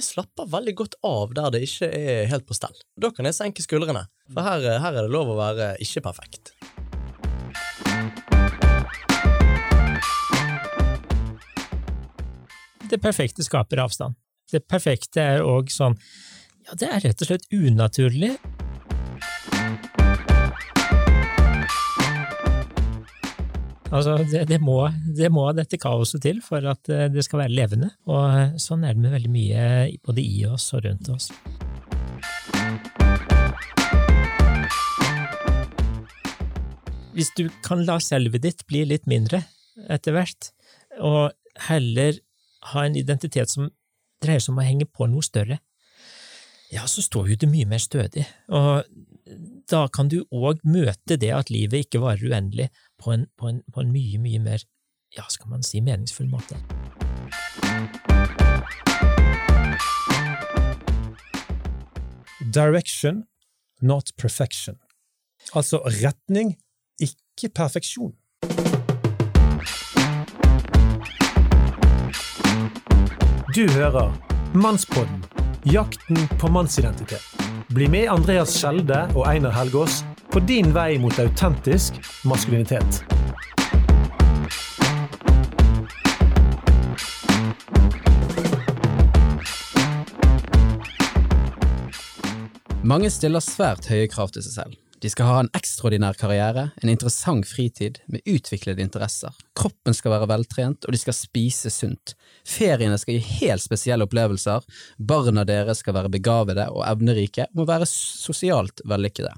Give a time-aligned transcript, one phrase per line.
[0.00, 2.76] jeg slapper veldig godt av der det ikke er helt på stell.
[2.96, 6.54] Da kan jeg senke skuldrene, for her, her er det lov å være ikke perfekt.
[12.90, 14.16] Det perfekte skaper avstand.
[14.50, 15.94] Det perfekte er òg sånn
[16.66, 18.32] Ja, det er rett og slett unaturlig.
[23.90, 24.84] Altså, det, det, må,
[25.18, 28.84] det må dette kaoset til for at eh, det skal være levende, og eh, sånn
[28.86, 29.64] er det med veldig mye
[30.06, 31.26] både i oss og rundt oss.
[37.16, 39.42] Hvis du kan la selvet ditt bli litt mindre
[39.90, 40.52] etter hvert,
[41.02, 41.34] og
[41.66, 42.22] heller
[42.70, 43.72] ha en identitet som
[44.22, 45.58] dreier seg om å henge på noe større,
[46.70, 48.22] ja, så står jo du mye mer stødig,
[48.54, 48.86] og
[49.70, 52.70] da kan du òg møte det at livet ikke varer uendelig,
[53.00, 54.64] på en, på en, på en mye, mye mer,
[55.16, 56.58] ja, skal man si, meningsfull måte.
[62.50, 63.24] Direction,
[63.80, 64.80] not perfection.
[65.54, 66.56] Altså retning,
[67.00, 68.16] ikke perfeksjon.
[73.54, 74.14] Du hører
[74.54, 75.24] Mannspodden
[75.66, 77.49] jakten på mannsidentitet.
[77.74, 80.00] Bli med Andreas Skjelde og Einar Helgaas
[80.34, 83.04] på din vei mot autentisk maskulinitet.
[92.82, 94.74] Mange stiller svært høye krav til seg selv.
[95.00, 99.32] De skal ha en ekstraordinær karriere, en interessant fritid med utviklede interesser.
[99.56, 102.12] Kroppen skal være veltrent, og de skal spise sunt.
[102.44, 104.66] Feriene skal gi helt spesielle opplevelser.
[104.98, 109.32] Barna deres skal være begavede og evnerike må være sosialt vellykkede.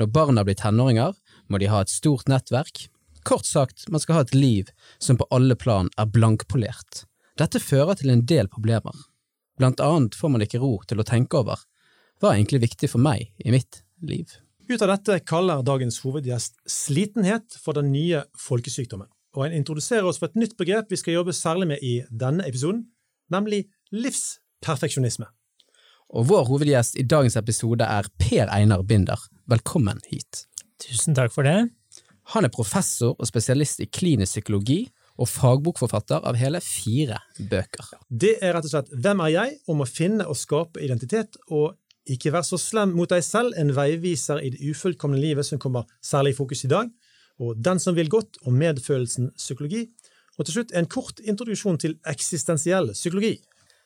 [0.00, 1.14] Når barna blir tenåringer,
[1.46, 2.88] må de ha et stort nettverk.
[3.26, 7.04] Kort sagt, man skal ha et liv som på alle plan er blankpolert.
[7.38, 9.06] Dette fører til en del problemer.
[9.60, 11.62] Blant annet får man ikke ro til å tenke over
[12.18, 14.34] hva er egentlig viktig for meg i mitt liv.
[14.68, 19.06] Ut av dette kaller dagens hovedgjest slitenhet for den nye folkesykdommen,
[19.38, 22.42] og en introduserer oss for et nytt begrep vi skal jobbe særlig med i denne
[22.48, 22.80] episoden,
[23.30, 25.28] nemlig livsperfeksjonisme.
[26.18, 29.22] Og vår hovedgjest i dagens episode er Per Einar Binder.
[29.46, 30.48] Velkommen hit.
[30.82, 31.68] Tusen takk for det.
[32.34, 34.80] Han er professor og spesialist i klinisk psykologi
[35.14, 37.94] og fagbokforfatter av hele fire bøker.
[38.10, 39.58] Det er rett og slett Hvem er jeg?
[39.70, 43.72] om å finne og skape identitet og ikke vær så slem mot deg selv, en
[43.76, 46.90] veiviser i det ufullkomne livet som kommer særlig i fokus i dag,
[47.38, 49.86] og Den som vil godt og medfølelsen psykologi,
[50.38, 53.36] og til slutt en kort introduksjon til eksistensiell psykologi.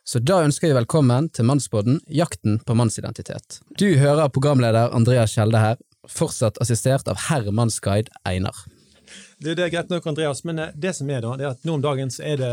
[0.04, 3.60] Så da ønsker vi velkommen til Mannsbåten, jakten på mannsidentitet.
[3.78, 8.56] Du hører programleder Andreas Kjelde her, fortsatt assistert av herr mannsguide Einar.
[9.40, 11.62] Det, det, er greit nok, Andreas, men eh, det som er da, det er at
[11.64, 12.50] nå om dagen så er det,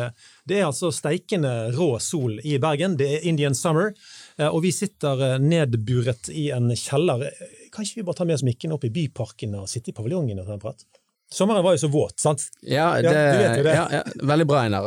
[0.48, 2.96] det er altså steikende rå sol i Bergen.
[3.00, 3.92] Det er Indian summer.
[4.38, 7.28] Eh, og vi sitter eh, nedburet i en kjeller.
[7.74, 10.40] Kan ikke vi bare ta med oss mikken opp i byparken og sitte i paviljongen
[10.40, 10.88] og ta en prat?
[11.34, 12.46] Sommeren var jo så våt, sant?
[12.64, 13.74] Ja, det, ja, det.
[13.76, 14.86] Ja, ja, veldig bra, Einar.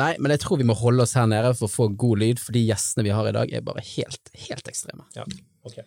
[0.00, 2.40] nei, men jeg tror vi må holde oss her nede for å få god lyd,
[2.40, 5.04] for de gjestene vi har i dag er bare helt, helt ekstreme.
[5.12, 5.28] Ja,
[5.68, 5.82] ok.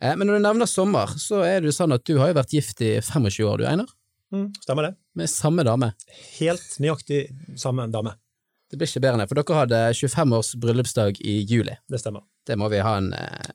[0.00, 2.38] Eh, men når du nevner sommer, så er det jo sånn at du har jo
[2.40, 3.88] vært gift i 25 år, du, Einar?
[4.34, 4.92] Mm, stemmer det.
[5.18, 5.92] Med samme dame?
[6.38, 7.24] Helt nøyaktig
[7.58, 8.14] samme dame.
[8.70, 11.74] Det blir ikke bedre enn det, for dere hadde 25 års bryllupsdag i juli.
[11.90, 12.22] Det stemmer.
[12.46, 13.50] Det må vi ha en eh,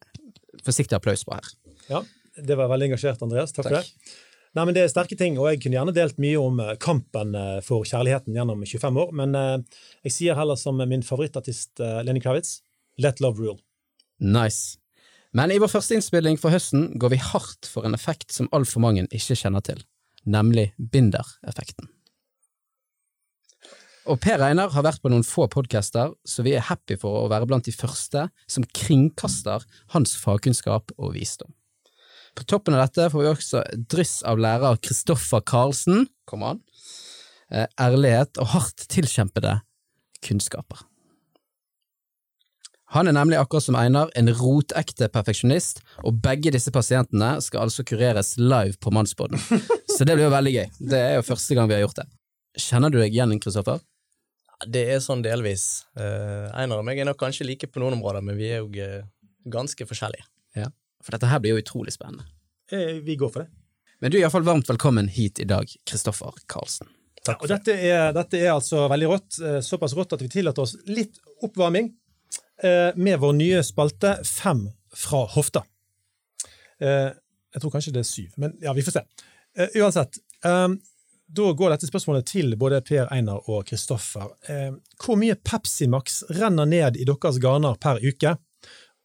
[0.65, 1.51] forsiktig applaus på her.
[1.87, 2.03] Ja,
[2.35, 3.55] det var veldig engasjert, Andreas.
[3.55, 3.71] Takk, Takk.
[3.71, 4.23] for det.
[4.55, 7.35] Nei, men Det er sterke ting, og jeg kunne gjerne delt mye om eh, kampen
[7.35, 12.21] eh, for kjærligheten gjennom 25 år, men eh, jeg sier heller som min favorittartist Lenny
[12.23, 12.61] Kravitz,
[13.01, 13.59] let love rule.
[14.23, 14.77] Nice.
[15.35, 18.79] Men i vår første innspilling for høsten går vi hardt for en effekt som altfor
[18.85, 19.81] mange ikke kjenner til,
[20.25, 21.89] nemlig bindereffekten.
[24.05, 27.29] Og Per Einar har vært på noen få podcaster, så vi er happy for å
[27.31, 29.65] være blant de første som kringkaster
[29.95, 31.49] hans fagkunnskap og visdom.
[32.35, 36.61] På toppen av dette får vi også dryss av lærer Kristoffer Karlsen, kom an,
[37.49, 39.61] eh, ærlighet og hardt tilkjempede
[40.21, 40.83] kunnskaper.
[42.93, 47.85] Han er nemlig akkurat som Einar en rotekte perfeksjonist, og begge disse pasientene skal altså
[47.87, 49.41] kureres live på Mannsbåten.
[49.95, 50.67] Så det blir jo veldig gøy.
[50.93, 52.07] Det er jo første gang vi har gjort det.
[52.61, 53.81] Kjenner du deg igjen, Kristoffer?
[54.71, 55.83] Det er sånn delvis.
[55.97, 58.69] Uh, Einar og meg er nok kanskje like på noen områder, men vi er jo
[58.69, 59.03] uh,
[59.51, 60.29] ganske forskjellige.
[60.55, 60.69] Ja,
[61.03, 62.29] For dette her blir jo utrolig spennende.
[62.71, 63.49] Eh, vi går for det.
[63.99, 66.87] Men du er iallfall varmt velkommen hit i dag, Kristoffer Karlsen.
[67.25, 67.41] Takk.
[67.41, 69.37] og dette er, dette er, altså veldig rått.
[69.41, 71.89] Eh, såpass rått at vi tillater oss litt oppvarming
[72.95, 74.61] med vår nye spalte Fem
[74.95, 75.65] fra hofta.
[76.79, 77.11] Uh,
[77.51, 79.03] jeg tror kanskje det er syv, men ja, vi får se.
[79.79, 80.21] uansett.
[80.47, 80.77] Um,
[81.25, 84.29] Da går dette spørsmålet til både Per Einar og Kristoffer.
[84.49, 88.35] Eh, hvor mye Pepsi Max renner ned i deres garner per uke?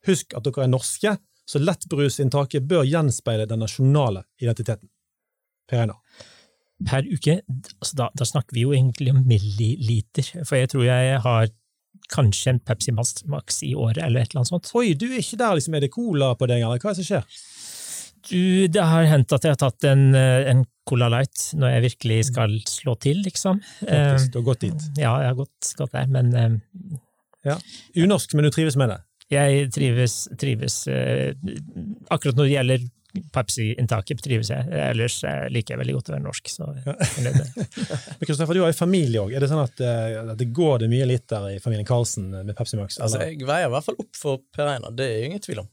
[0.05, 1.15] Husk at dere er norske,
[1.49, 4.89] så lettbrusinntaket bør gjenspeile den nasjonale identiteten.
[5.69, 5.97] Per Einar.
[6.85, 7.39] Per uke,
[7.81, 11.49] altså da, da snakker vi jo egentlig om milliliter, for jeg tror jeg har
[12.09, 14.71] kanskje en Pepsi Max i året, eller et eller annet sånt.
[14.75, 15.75] Oi, du er ikke der, liksom.
[15.77, 17.41] Er det cola på deg, eller hva er det som skjer?
[18.29, 21.81] Du, det har hendt at jeg har tatt en, eh, en Cola Light når jeg
[21.87, 23.61] virkelig skal slå til, liksom.
[23.79, 24.81] Faktisk, Eh, du har gått dit.
[24.97, 26.61] ja, jeg har gått, gått der, men
[27.45, 27.55] ja.
[27.97, 28.99] Unorsk, men du trives med det?
[29.31, 31.31] jeg trives, trives eh,
[32.11, 32.81] Akkurat når det gjelder
[33.35, 34.67] Pepsi-inntaket, trives jeg.
[34.71, 35.17] Ellers
[35.51, 36.51] liker jeg veldig godt å være norsk.
[36.51, 36.83] Så, det.
[38.21, 39.33] Men Kristoffer, du har jo familie òg.
[39.35, 42.55] Er det sånn at, eh, at det går det mye liter i familien Karlsen med
[42.57, 42.99] Pepsi Max?
[43.03, 45.63] Altså, jeg veier i hvert fall opp for Per Einar, det er jo ingen tvil
[45.65, 45.69] om.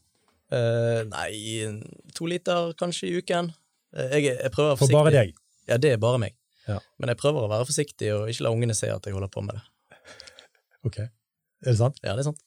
[0.49, 1.29] Uh, nei,
[2.17, 3.51] to liter kanskje i uken.
[3.95, 5.33] Uh, jeg, jeg prøver å være For bare deg?
[5.69, 6.35] Ja, det er bare meg.
[6.65, 6.79] Ja.
[7.01, 9.45] Men jeg prøver å være forsiktig og ikke la ungene se at jeg holder på
[9.45, 9.65] med det.
[10.87, 11.01] Ok.
[11.03, 11.97] Er det sant?
[12.03, 12.43] Ja, det er sant.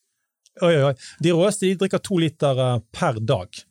[0.60, 0.94] Oi, oi, oi.
[1.24, 2.58] De råeste de drikker to liter
[2.92, 3.62] per dag.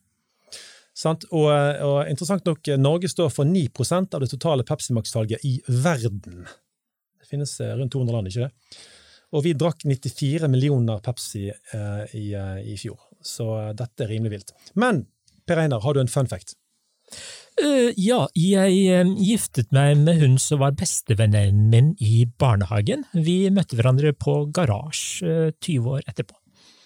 [0.98, 1.26] Sant?
[1.32, 5.46] Og, eh, og interessant nok, eh, Norge står for 9% av det totale Pepsi Max-salget
[5.48, 6.48] i verden.
[7.20, 8.80] Det finnes eh, rundt 200 land, ikke det?
[9.32, 12.34] Og vi drakk 94 millioner Pepsi eh, i,
[12.68, 14.58] i fjor, så dette er rimelig vilt.
[14.76, 15.06] Men
[15.48, 16.58] Per Einar, har du en fun fact?
[17.62, 23.04] Uh, ja, jeg giftet meg med hun som var bestevenninnen min i barnehagen.
[23.12, 26.38] Vi møtte hverandre på garasje uh, 20 år etterpå.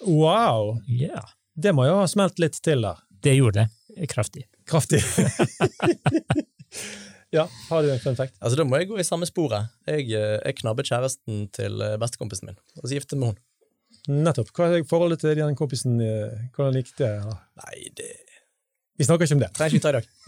[0.06, 0.80] Wow!
[0.90, 1.36] Yeah.
[1.54, 2.96] Det må jo ha smelt litt til da?
[3.26, 4.44] det gjorde det kraftig.
[4.68, 5.00] Kraftig.
[7.36, 8.36] ja, har du en fun fact?
[8.42, 9.70] Altså, Da må jeg gå i samme sporet.
[9.88, 13.40] Jeg, eh, jeg knabbet kjæresten til eh, bestekompisen min, og så giftet med hun.
[14.26, 14.52] Nettopp.
[14.54, 15.96] Hva er forholdet til den kompisen?
[16.04, 17.38] eh, Hvordan likte jeg Ja.
[17.64, 18.12] Nei, det
[18.96, 19.50] Vi snakker ikke om det.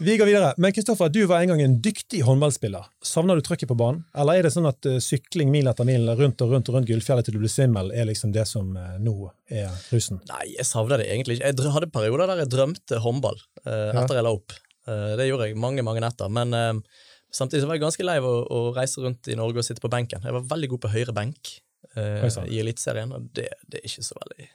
[0.04, 0.50] vi går videre.
[0.60, 2.84] Men Kristoffer, du var en gang en dyktig håndballspiller.
[3.00, 4.02] Savner du trøkket på banen?
[4.12, 6.90] Eller er det sånn at eh, sykling mil etter mil rundt og rundt og rundt
[6.90, 9.14] Gullfjellet til du blir svimmel, er liksom det som eh, nå
[9.48, 10.20] er rusen?
[10.28, 11.54] Nei, jeg savner det egentlig ikke.
[11.54, 14.52] Jeg hadde perioder der jeg drømte håndball eh, etter jeg la opp.
[14.84, 16.28] Eh, det gjorde jeg mange, mange netter.
[16.28, 19.64] Men eh, samtidig så var jeg ganske lei av å, å reise rundt i Norge
[19.64, 20.28] og sitte på benken.
[20.28, 21.56] Jeg var veldig god på høyre benk
[21.96, 24.52] eh, i Eliteserien, og det, det er ikke så veldig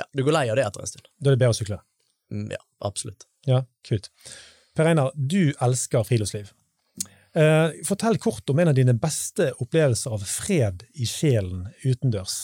[0.00, 1.12] Ja, du går lei av det etter en stund.
[1.20, 1.84] Da er det bedre å sykle.
[2.34, 3.28] Mm, ja, absolutt.
[3.46, 4.10] Ja, kult.
[4.74, 6.50] Per Einar, du elsker friluftsliv.
[7.34, 12.36] Eh, fortell kort om en av dine beste opplevelser av fred i sjelen utendørs.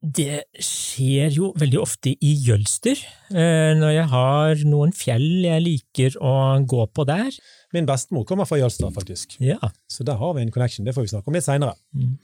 [0.00, 2.96] Det skjer jo veldig ofte i Jølster,
[3.34, 6.32] eh, når jeg har noen fjell jeg liker å
[6.64, 7.34] gå på der.
[7.76, 9.36] Min bestemor kommer fra Jølster, faktisk.
[9.44, 9.58] Ja,
[9.92, 10.86] Så der har vi en connection.
[10.86, 11.76] Det får vi snakke om litt seinere.
[11.94, 12.16] Mm.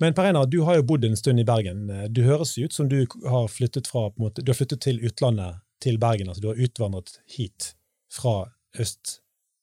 [0.00, 1.88] Men Per Einar, du har jo bodd en stund i Bergen.
[2.14, 5.98] Du høres ut som du har flyttet fra måte, Du har flyttet til utlandet, til
[5.98, 6.28] Bergen.
[6.28, 7.74] altså Du har utvandret hit
[8.14, 8.46] fra
[8.78, 9.18] øst.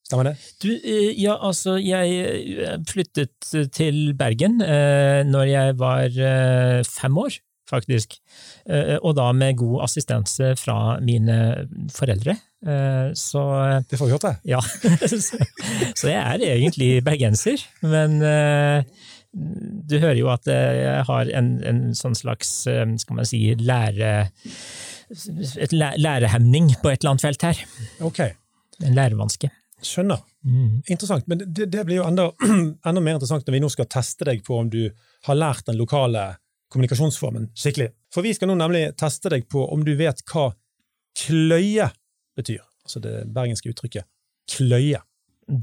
[0.05, 0.35] Stemmer det?
[0.61, 7.17] Du, eh, ja, altså, jeg eh, flyttet til Bergen eh, når jeg var eh, fem
[7.17, 7.39] år,
[7.71, 8.17] faktisk.
[8.69, 11.37] Eh, og da med god assistanse fra mine
[11.95, 12.35] foreldre.
[12.61, 13.43] Eh, så
[13.89, 14.33] Det får vi høre.
[14.45, 14.59] ja.
[15.99, 18.83] så, jeg er egentlig bergenser, men eh,
[19.31, 24.27] du hører jo at jeg har en, en sånn slags, skal man si, lære...
[25.59, 27.57] Et lærehemning på et eller annet felt her.
[28.07, 28.19] Ok,
[28.83, 29.49] En lærevanske.
[29.83, 30.21] skjønner.
[30.43, 30.81] Mm.
[30.87, 31.27] Interessant.
[31.27, 32.29] Men det, det blir jo enda,
[32.87, 34.89] enda mer interessant når vi nå skal teste deg på om du
[35.27, 36.23] har lært den lokale
[36.71, 37.91] kommunikasjonsformen skikkelig.
[38.13, 40.49] For vi skal nå nemlig teste deg på om du vet hva
[41.21, 41.89] kløye
[42.39, 42.63] betyr.
[42.85, 44.07] Altså det bergenske uttrykket
[44.51, 45.01] kløye.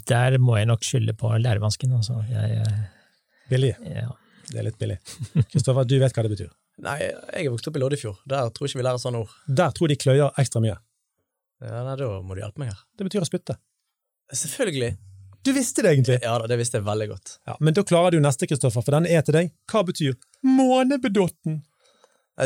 [0.09, 1.93] Der må jeg nok skylde på lærevansken.
[1.97, 2.21] Altså.
[2.31, 2.81] Jeg, eh,
[3.49, 3.75] Billig.
[3.89, 4.11] ja.
[4.49, 4.97] Det er litt billig.
[5.53, 6.49] Kristoffer, du vet hva det betyr.
[6.81, 8.21] Nei, jeg er vokst opp i Loddefjord.
[8.29, 9.35] Der tror ikke vi lærer sånne ord.
[9.61, 10.77] Der tror de kløyer ekstra mye.
[11.61, 12.81] Ja, nei, Da må du hjelpe meg her.
[12.97, 13.59] Det betyr å spytte.
[14.33, 14.95] Selvfølgelig.
[15.45, 16.19] Du visste det egentlig!
[16.25, 17.35] Ja da, det visste jeg veldig godt.
[17.49, 19.53] Ja, men da klarer du neste, Kristoffer, for den er til deg.
[19.71, 21.63] Hva betyr månebedotten?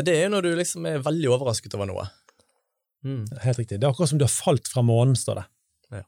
[0.03, 2.05] Det er jo når du liksom er veldig overrasket over noe.
[3.05, 3.25] Mm.
[3.43, 3.77] Helt riktig.
[3.79, 5.43] Det er akkurat som du har falt fra månen, står det.
[5.99, 6.03] Ja.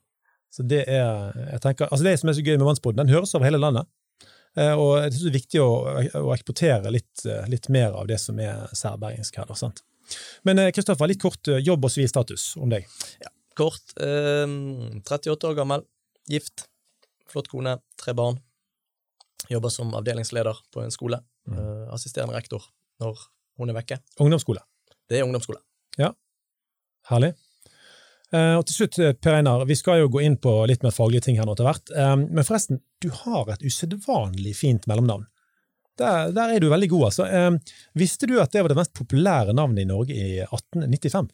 [0.49, 3.35] Så det er jeg tenker, altså det som er så gøy med Mannsbåten, den høres
[3.37, 3.85] over hele landet.
[4.57, 5.69] Eh, Og jeg synes det er viktig å,
[6.23, 9.51] å eksportere litt, eh, litt mer av det som er særbergensk her.
[9.59, 9.83] sant?
[10.47, 12.87] Men eh, Kristoffer, litt kort jobb- og sivilstatus om deg.
[13.59, 13.93] Kort.
[14.01, 14.47] Eh,
[15.03, 15.83] 38 år gammel.
[16.31, 16.65] Gift.
[17.29, 17.77] Flott kone.
[17.99, 18.39] Tre barn.
[19.51, 21.19] Jobber som avdelingsleder på en skole.
[21.51, 22.63] Eh, assisterende rektor
[23.03, 23.19] når
[23.59, 23.99] hun er vekke.
[24.19, 24.61] Ungdomsskole.
[25.09, 25.59] Det er ungdomsskole.
[26.01, 26.11] Ja,
[27.09, 27.35] Herlig.
[28.33, 30.91] Eh, Og til slutt, eh, Per Einar, vi skal jo gå inn på litt mer
[30.91, 31.91] faglige ting her nå til hvert.
[31.95, 35.27] Eh, Men forresten, du har et usedvanlig fint mellomnavn.
[35.97, 37.59] Der, der er du veldig god, altså.
[37.95, 41.29] Visste du at det var det mest populære navnet i Norge i 1895?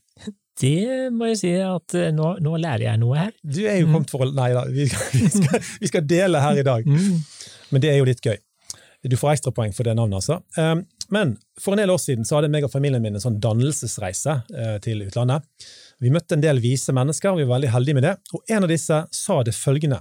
[0.62, 3.32] det må jeg si at nå, nå lærer jeg noe her.
[3.42, 6.60] Du er jo kommet for å Nei da, vi, vi, skal, vi skal dele her
[6.62, 6.86] i dag.
[6.86, 8.38] Men det er jo litt gøy.
[9.02, 10.38] Du får ekstrapoeng for det navnet, altså.
[10.58, 13.40] Um, men for en del år siden så hadde meg og familien min en sånn
[13.42, 15.44] dannelsesreise eh, til utlandet.
[16.02, 18.68] Vi møtte en del vise mennesker, og vi var veldig heldige med det, og en
[18.68, 20.00] av disse sa det følgende.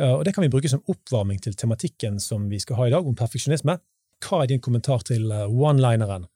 [0.00, 2.94] Uh, og Det kan vi bruke som oppvarming til tematikken som vi skal ha i
[2.96, 3.76] dag, om perfeksjonisme.
[4.24, 6.26] Hva er din kommentar til uh, one-lineren?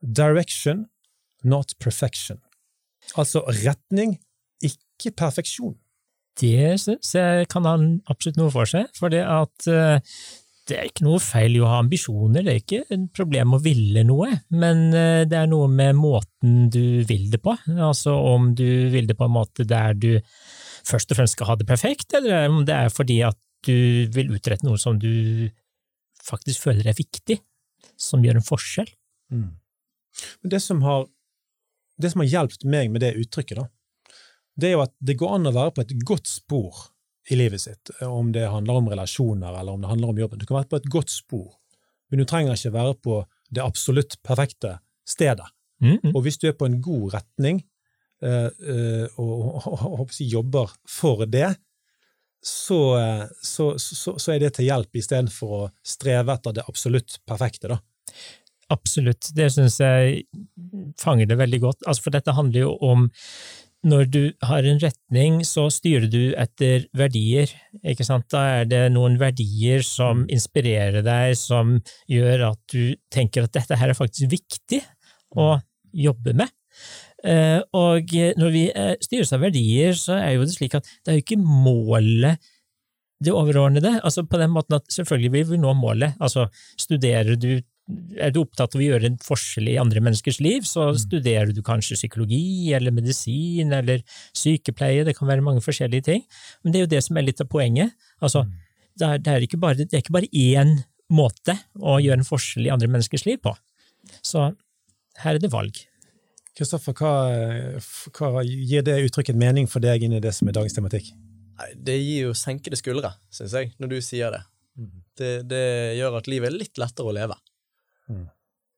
[0.00, 0.86] Direction,
[1.42, 2.38] not perfection.
[3.18, 4.18] Altså retning,
[4.62, 5.74] ikke perfeksjon.
[6.38, 7.74] Det synes jeg kan ha
[8.12, 9.66] absolutt noe for seg, for det at
[10.68, 13.62] det er ikke noe feil i å ha ambisjoner, det er ikke et problem å
[13.62, 18.52] ville noe, men uh, det er noe med måten du vil det på, altså om
[18.56, 20.12] du vil det på en måte der du
[20.86, 24.32] først og fremst skal ha det perfekt, eller om det er fordi at du vil
[24.36, 25.48] utrette noe som du
[26.24, 27.38] faktisk føler er viktig,
[28.00, 28.88] som gjør en forskjell.
[29.32, 29.50] Mm.
[30.52, 31.04] Det som har
[32.00, 33.66] det som har hjulpet meg med det uttrykket, da,
[34.56, 36.86] det er jo at det går an å være på et godt spor
[37.28, 40.38] i livet sitt, om det handler om relasjoner eller om det handler om jobben.
[40.38, 41.52] Du kan være på et godt spor,
[42.10, 43.18] men du trenger ikke være på
[43.50, 45.46] det absolutt perfekte stedet.
[45.80, 46.14] Mm -hmm.
[46.14, 47.62] Og hvis du er på en god retning
[48.22, 51.56] eh, eh, og, og, og, jobber for det,
[52.42, 57.18] så, eh, så, så, så, er det til hjelp istedenfor å streve etter det absolutt
[57.26, 57.68] perfekte.
[57.68, 57.78] da.
[58.70, 60.24] Absolutt, det syns jeg
[61.00, 61.82] fanger det veldig godt.
[61.86, 63.10] Altså, for dette handler jo om
[63.86, 67.48] når du har en retning, så styrer du etter verdier,
[67.80, 68.26] ikke sant?
[68.32, 71.78] Da er det noen verdier som inspirerer deg, som
[72.10, 74.82] gjør at du tenker at dette her er faktisk viktig
[75.40, 75.54] å
[75.96, 76.52] jobbe med.
[77.24, 81.12] Eh, og når vi eh, styres av verdier, så er jo det slik at det
[81.12, 82.50] er jo ikke målet
[83.20, 83.98] det overordnede.
[84.04, 86.16] Altså på den måten at selvfølgelig vil vi nå målet.
[86.20, 86.46] Altså
[86.80, 87.60] studerer du
[88.20, 91.00] er du opptatt av å gjøre en forskjell i andre menneskers liv, så mm.
[91.02, 94.04] studerer du kanskje psykologi eller medisin eller
[94.36, 96.24] sykepleie, det kan være mange forskjellige ting,
[96.62, 97.94] men det er jo det som er litt av poenget.
[98.20, 98.56] Altså, mm.
[98.94, 100.78] det, er, det, er ikke bare, det er ikke bare én
[101.10, 103.54] måte å gjøre en forskjell i andre menneskers liv på.
[104.24, 104.50] Så
[105.20, 105.82] her er det valg.
[106.56, 107.12] Kristoffer, hva,
[108.18, 111.12] hva, gir det uttrykket mening for deg inn i det som er dagens tematikk?
[111.76, 114.42] Det gir jo senkede skuldre, syns jeg, når du sier det.
[114.80, 114.92] Mm.
[115.20, 115.32] det.
[115.50, 115.64] Det
[115.98, 117.36] gjør at livet er litt lettere å leve.
[118.10, 118.26] Mm.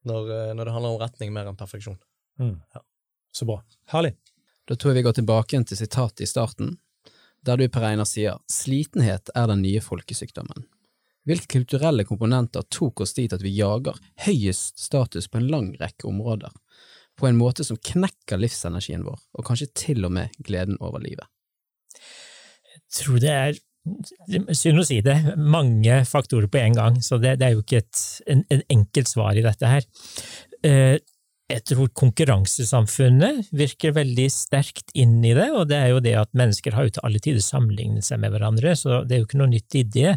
[0.09, 1.99] Når, eh, når, det handler om retning mer enn perfeksjon.
[2.41, 2.57] Mm.
[2.75, 2.85] Ja.
[3.33, 3.61] Så bra.
[3.93, 4.15] Herlig.
[4.69, 6.77] Da tror jeg vi går tilbake til sitatet i starten,
[7.43, 10.67] der du, Per Einar, sier slitenhet er den nye folkesykdommen.
[11.27, 16.09] Hvilke kulturelle komponenter tok oss dit at vi jager høyest status på en lang rekke
[16.11, 16.51] områder,
[17.19, 21.27] på en måte som knekker livsenergien vår, og kanskje til og med gleden over livet?
[22.73, 23.61] Jeg tror det er
[24.55, 27.81] Synd å si det, mange faktorer på en gang, så det, det er jo ikke
[27.83, 29.89] et en, en, enkelt svar i dette her.
[30.63, 31.01] Eh,
[31.53, 36.31] jeg tror konkurransesamfunnet virker veldig sterkt inn i det, og det er jo det at
[36.39, 39.41] mennesker har jo til alle tider sammenlignet seg med hverandre, så det er jo ikke
[39.43, 40.15] noe nytt i det.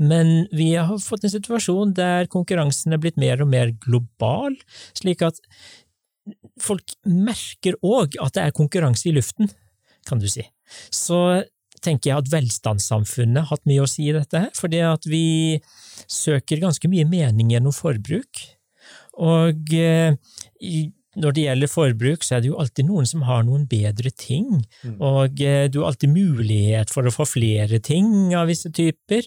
[0.00, 4.56] Men vi har fått en situasjon der konkurransen er blitt mer og mer global,
[4.96, 5.42] slik at
[6.62, 9.50] folk merker òg at det er konkurranse i luften,
[10.08, 10.46] kan du si.
[10.94, 11.42] Så
[11.84, 15.24] tenker jeg at velstandssamfunnet har hatt mye å si i dette, her, fordi at vi
[16.06, 18.44] søker ganske mye mening gjennom forbruk.
[19.18, 20.14] Og eh,
[21.18, 24.60] når det gjelder forbruk, så er det jo alltid noen som har noen bedre ting,
[24.84, 24.98] mm.
[25.02, 29.26] og eh, du har alltid mulighet for å få flere ting av visse typer.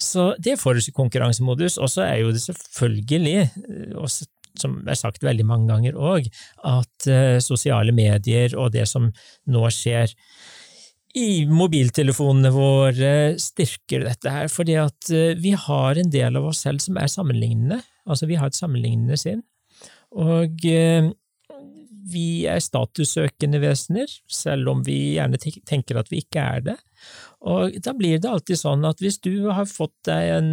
[0.00, 1.78] Så det får du i konkurransemodus.
[1.80, 3.48] Og så er jo det selvfølgelig,
[3.96, 4.28] også,
[4.60, 6.28] som er sagt veldig mange ganger òg,
[6.68, 9.08] at sosiale medier og det som
[9.48, 10.12] nå skjer
[11.18, 16.62] i mobiltelefonene våre styrker dette her, fordi at eh, vi har en del av oss
[16.66, 17.80] selv som er sammenlignende.
[18.06, 19.42] Altså, vi har et sammenlignende sinn.
[20.18, 21.10] Og eh,
[22.10, 25.38] vi er statussøkende vesener, selv om vi gjerne
[25.68, 26.76] tenker at vi ikke er det.
[27.50, 30.50] Og da blir det alltid sånn at hvis du har fått deg en,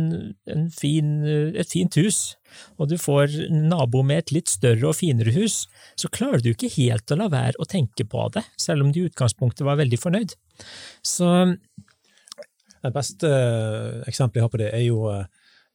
[0.52, 2.38] en fin, et fint hus,
[2.78, 5.66] og du får nabo med et litt større og finere hus,
[6.00, 9.04] så klarer du ikke helt å la være å tenke på det, selv om du
[9.04, 10.38] i utgangspunktet var veldig fornøyd.
[11.06, 11.32] Så
[12.84, 15.26] Det beste eh, eksempelet jeg har på det, er jo eh,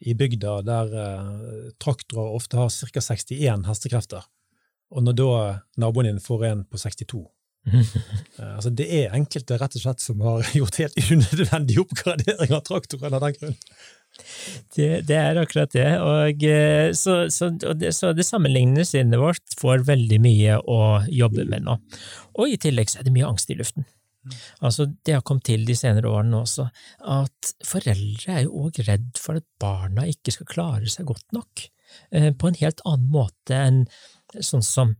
[0.03, 3.03] i bygda der uh, traktorer ofte har ca.
[3.15, 4.25] 61 hestekrefter.
[4.91, 5.29] Og når da
[5.79, 7.23] naboen din får en på 62,
[8.41, 12.62] Eh, altså Det er enkelte rett og slett som har gjort helt unødvendig oppgradering av
[12.65, 13.59] traktoren av den grunn.
[14.75, 15.89] Det, det, er akkurat det.
[16.01, 20.81] Og, eh, så, så, og det, så det sammenlignende sinnet vårt får veldig mye å
[21.12, 21.77] jobbe med nå.
[22.41, 23.87] Og i tillegg så er det mye angst i luften.
[24.61, 26.69] Altså, Det har kommet til de senere årene også,
[27.11, 31.69] at foreldre er jo òg redd for at barna ikke skal klare seg godt nok,
[32.12, 33.87] eh, på en helt annen måte enn
[34.41, 34.97] sånn som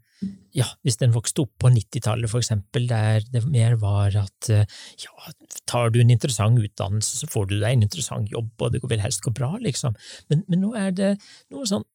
[0.55, 4.69] ja, hvis den vokste opp på 90-tallet, for eksempel, der det mer var at eh,
[5.02, 5.33] ja,
[5.67, 9.02] tar du en interessant utdannelse, så får du deg en interessant jobb, og det vil
[9.02, 9.97] helst gå bra, liksom.
[10.31, 11.11] Men, men nå er det
[11.50, 11.87] noe sånn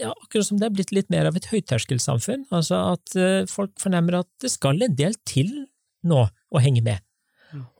[0.00, 3.76] ja, akkurat som det er blitt litt mer av et høyterskelsamfunn, altså at uh, folk
[3.78, 5.52] fornemmer at det skal en del til
[6.06, 7.04] nå å henge med.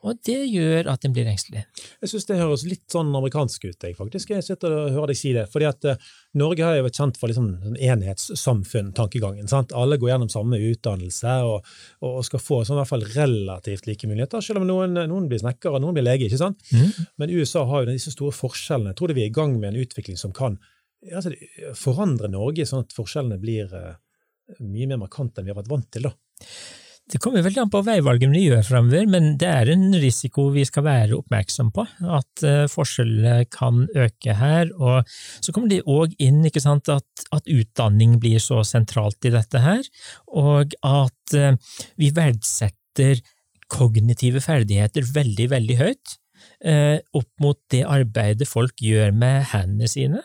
[0.02, 1.62] Og det gjør at en blir engstelig.
[2.02, 4.32] Jeg syns det høres litt sånn amerikansk ut, jeg, faktisk.
[4.34, 5.44] Jeg sitter og hører deg si det.
[5.52, 6.08] fordi at uh,
[6.40, 9.50] Norge har jo vært kjent for liksom, sånn enhetssamfunn-tankegangen.
[9.50, 9.74] sant?
[9.76, 11.70] Alle går gjennom samme utdannelse og,
[12.06, 15.42] og skal få sånn, i hvert fall relativt like muligheter, selv om noen, noen blir
[15.42, 16.26] snekker og noen blir lege.
[16.26, 16.66] ikke sant?
[16.74, 17.06] Mm.
[17.22, 18.94] Men USA har jo disse store forskjellene.
[18.94, 20.58] Jeg tror vi er i gang med en utvikling som kan
[21.14, 21.36] altså,
[21.78, 23.94] forandre Norge, sånn at forskjellene blir uh,
[24.58, 26.10] mye mer markante enn vi har vært vant til.
[26.10, 26.16] da.
[27.10, 30.62] Det kommer veldig an på veivalgene vi gjør framover, men det er en risiko vi
[30.66, 34.70] skal være oppmerksom på, at uh, forskjellene kan øke her.
[34.78, 35.10] Og
[35.42, 39.82] så kommer det òg inn sant, at, at, utdanning blir så sentralt i dette her,
[40.30, 43.18] og at uh, vi verdsetter
[43.70, 46.16] kognitive ferdigheter veldig, veldig høyt,
[46.62, 50.22] uh, opp mot det arbeidet folk gjør med hendene sine,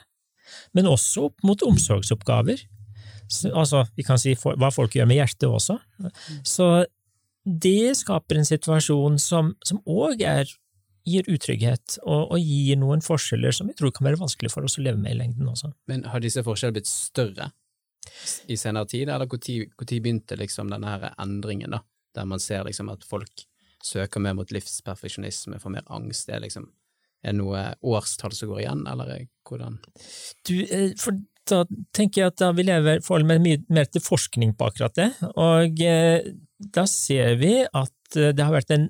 [0.77, 2.61] men også opp mot omsorgsoppgaver
[3.51, 5.79] altså, vi kan si for, hva folk gjør med hjertet også.
[6.45, 6.69] Så
[7.45, 10.23] det skaper en situasjon som òg
[11.05, 14.79] gir utrygghet, og, og, gir noen forskjeller som vi tror kan være vanskelig for oss
[14.79, 15.69] å leve med i lengden også.
[15.91, 17.51] Men har disse forskjellene blitt større
[18.49, 21.83] i senere tid, eller når begynte liksom denne her endringen, da,
[22.17, 23.45] der man ser liksom at folk
[23.85, 26.25] søker mer mot livsperfeksjonisme, får mer angst?
[26.25, 26.71] Det er liksom
[27.25, 29.79] er det noe årstall som går igjen, eller hvordan?
[30.45, 31.17] Du, eh, for
[31.49, 31.63] da
[31.95, 35.09] tenker jeg at da vil jeg forholde meg mye mer til forskning på akkurat det,
[35.35, 36.33] og eh,
[36.75, 38.89] da ser vi at eh, det har vært en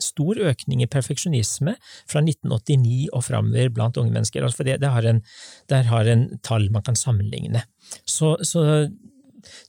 [0.00, 1.74] stor økning i perfeksjonisme
[2.08, 5.20] fra 1989 og framover blant unge mennesker, altså for det, det, har en,
[5.68, 7.64] der har en tall man kan sammenligne.
[8.08, 8.86] Så, så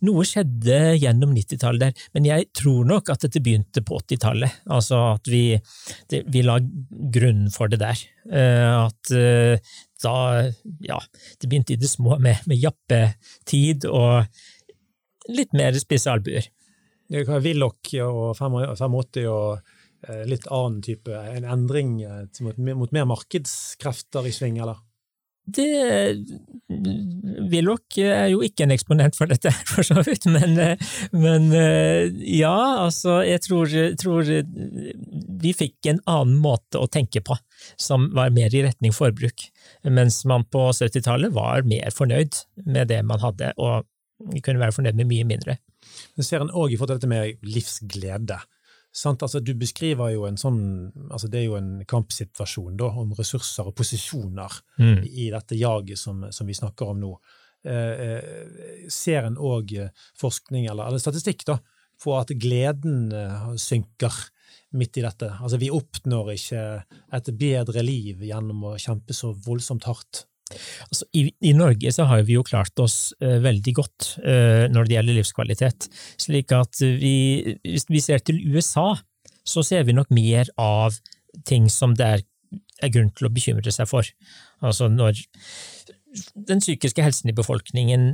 [0.07, 4.63] noe skjedde gjennom 90-tallet der, men jeg tror nok at dette begynte på 80-tallet.
[4.73, 5.45] Altså at vi,
[6.11, 8.03] det, vi la grunnen for det der.
[8.23, 10.15] Uh, at uh, da
[10.83, 10.97] Ja,
[11.39, 14.27] det begynte i det små med, med jappetid og
[15.31, 16.49] litt mer spisse albuer.
[17.13, 19.59] Willoch og 85 og
[20.07, 21.99] eh, litt annen type, en endring
[22.49, 24.81] mot mer markedskrefter i sving, eller?
[25.43, 25.65] Det
[27.51, 30.55] Willoch er jo ikke en eksponent for dette, for så vidt, men,
[31.11, 31.49] men
[32.23, 34.31] ja, altså, jeg tror, tror,
[35.43, 37.37] vi fikk en annen måte å tenke på,
[37.75, 39.49] som var mer i retning forbruk,
[39.83, 43.83] mens man på 70-tallet var mer fornøyd med det man hadde, og
[44.43, 45.59] kunne være fornøyd med mye mindre.
[46.15, 48.39] Men ser en òg i forhold til dette med livsglede.
[48.93, 50.59] Altså, du beskriver jo en sånn
[51.09, 54.99] altså Det er jo en kampsituasjon da, om ressurser og posisjoner mm.
[55.09, 57.13] i dette jaget som, som, vi snakker om nå.
[57.65, 59.73] Eh, eh ser en òg
[60.19, 61.57] forskning eller, eller, statistikk da,
[62.03, 64.13] på at gleden eh, synker
[64.77, 65.31] midt i dette?
[65.41, 66.63] Altså Vi oppnår ikke
[67.17, 70.27] et bedre liv gjennom å kjempe så voldsomt hardt.
[70.89, 74.89] Altså, i, i, Norge så har vi jo klart oss uh, veldig godt uh, når
[74.89, 75.89] det gjelder livskvalitet,
[76.21, 78.93] slik at vi, hvis vi ser til USA,
[79.43, 80.95] så ser vi nok mer av
[81.47, 82.25] ting som det er,
[82.83, 84.07] er grunn til å bekymre seg for.
[84.63, 85.19] Altså når
[86.33, 88.13] den psykiske helsen i befolkningen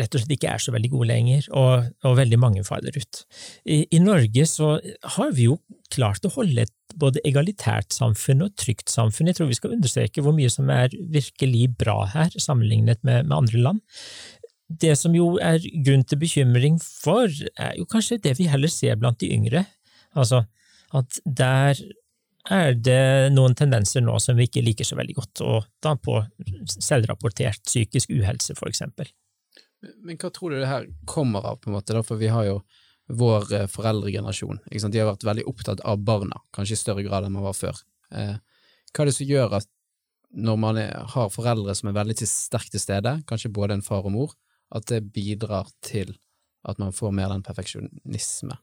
[0.00, 3.22] rett og slett ikke er så veldig gode lenger, og, og veldig mange faller ut.
[3.64, 4.74] I, I, Norge så
[5.16, 5.58] har vi jo
[5.92, 9.30] klart å holde et både egalitært samfunn og trygt samfunn.
[9.30, 13.36] Jeg tror vi skal understreke hvor mye som er virkelig bra her, sammenlignet med, med
[13.36, 13.80] andre land.
[14.70, 18.98] Det som jo er grunn til bekymring for, er jo kanskje det vi heller ser
[19.00, 19.64] blant de yngre.
[20.18, 20.44] Altså
[20.96, 21.78] at der
[22.50, 26.18] er det noen tendenser nå som vi ikke liker så veldig godt, og da på
[26.80, 29.10] selvrapportert psykisk uhelse, for eksempel.
[30.04, 32.02] Men hva tror du det her kommer av, på en måte, da?
[32.04, 32.60] for vi har jo
[33.10, 34.62] vår eh, foreldregenerasjon.
[34.70, 37.82] De har vært veldig opptatt av barna, kanskje i større grad enn man var før.
[38.14, 38.36] Eh,
[38.90, 39.68] hva er det som gjør at
[40.30, 40.78] når man
[41.14, 44.34] har foreldre som er veldig til, sterkt til stede, kanskje både en far og mor,
[44.70, 46.12] at det bidrar til
[46.68, 48.58] at man får mer den perfeksjonisme,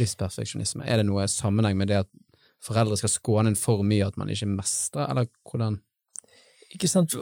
[0.00, 0.86] livsperfeksjonisme?
[0.88, 2.12] Er det noe sammenheng med det at
[2.64, 5.80] foreldre skal skåne en for mye at man ikke mestrer, eller hvordan?
[6.74, 7.14] Ikke sant?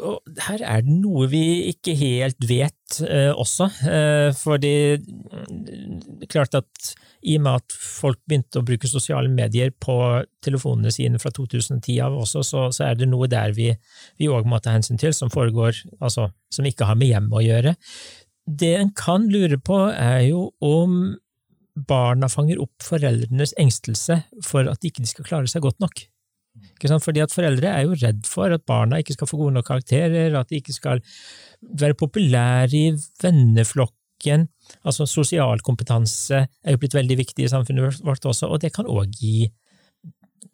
[0.46, 6.56] Her er det noe vi ikke helt vet eh, også, eh, fordi det er klart
[6.56, 9.96] at i og med at folk begynte å bruke sosiale medier på
[10.44, 13.70] telefonene sine fra 2010 av også, så, så er det noe der vi
[14.28, 17.74] òg må ta hensyn til, som foregår, altså som ikke har med hjemmet å gjøre.
[18.44, 21.14] Det en kan lure på, er jo om
[21.74, 26.04] barna fanger opp foreldrenes engstelse for at ikke de skal klare seg godt nok.
[27.02, 30.34] Fordi at foreldre er jo redd for at barna ikke skal få gode nok karakterer,
[30.38, 31.02] at de ikke skal
[31.62, 32.86] være populære i
[33.22, 34.48] venneflokken,
[34.84, 38.86] altså sosial kompetanse, er jo blitt veldig viktig i samfunnet vårt også, og det kan
[38.86, 39.50] òg gi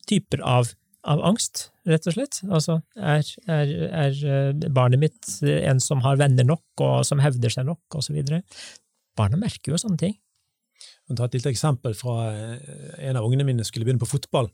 [0.09, 0.73] typer av,
[1.07, 2.41] av, angst, rett og slett.
[2.49, 7.53] Altså, er, er, er, eh, barnet mitt en som har venner nok, og som hevder
[7.53, 8.19] seg nok, osv.?
[9.19, 10.17] Barna merker jo sånne ting.
[11.11, 14.51] Jeg ta et lite eksempel fra eh, en av ungene mine skulle begynne på fotball.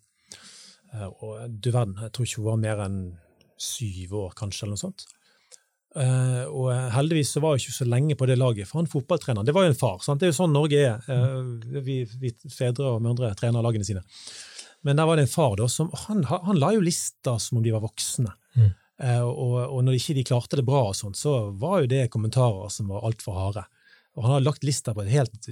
[0.94, 2.99] Eh, og du verden, jeg tror ikke hun var mer enn
[3.61, 5.07] syv år, kanskje, eller noe sånt.
[5.96, 9.46] Uh, og heldigvis så var hun ikke så lenge på det laget, for han fotballtreneren
[9.49, 10.03] Det var jo en far.
[10.05, 10.20] sant?
[10.20, 11.07] Det er jo sånn Norge er.
[11.87, 14.03] Vi, vi, fedre og mødre trener lagene sine.
[14.85, 17.64] Men der var det en far da, som han, han la jo lister som om
[17.64, 18.35] de var voksne.
[18.61, 18.68] Mm.
[19.25, 22.68] Og, og, når ikke de klarte det bra, og sånt, så var jo det kommentarer
[22.72, 23.64] som var altfor harde.
[24.16, 25.48] Og han hadde lagt lista på et helt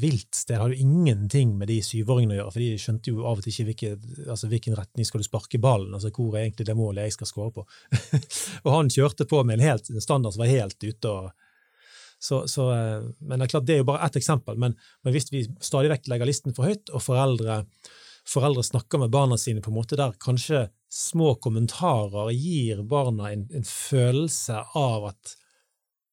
[0.00, 0.58] vilt sted.
[0.60, 3.54] Hadde jo ingenting med de syvåringene å gjøre, for de skjønte jo av og til
[3.54, 3.92] ikke hvilke,
[4.28, 7.30] altså hvilken retning skal du sparke ballen, altså hvor er egentlig det målet jeg skal
[7.30, 7.64] skåre på.
[8.66, 11.14] og han kjørte på med en helt en standard som var helt ute.
[11.14, 11.32] og
[12.24, 15.16] så, så, eh, men Det er klart, det er jo bare ett eksempel, men, men
[15.16, 17.62] hvis vi stadig vekk legger listen for høyt, og foreldre,
[18.28, 23.48] foreldre, snakker med barna sine på en måte der kanskje små kommentarer gir barna en,
[23.52, 25.34] en følelse av at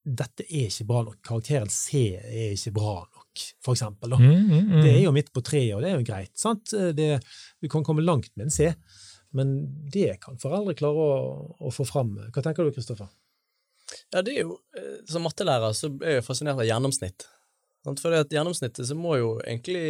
[0.02, 4.16] dette er ikke bra nok, karakteren C er ikke bra nok, for eksempel.
[4.18, 4.76] Mm, mm, mm.
[4.82, 6.34] Det er jo midt på treet, og det er jo greit.
[6.40, 6.74] sant?
[6.98, 7.10] Det,
[7.62, 8.72] vi kan komme langt med en C,
[9.38, 9.54] men
[9.94, 11.20] det kan foreldre klare å,
[11.62, 12.16] å få fram.
[12.34, 13.12] Hva tenker du, Kristoffer?
[14.12, 17.28] Ja, det er jo, eh, Som mattelærer så er jeg fascinert av gjennomsnitt.
[17.98, 19.82] For i gjennomsnittet så må jo egentlig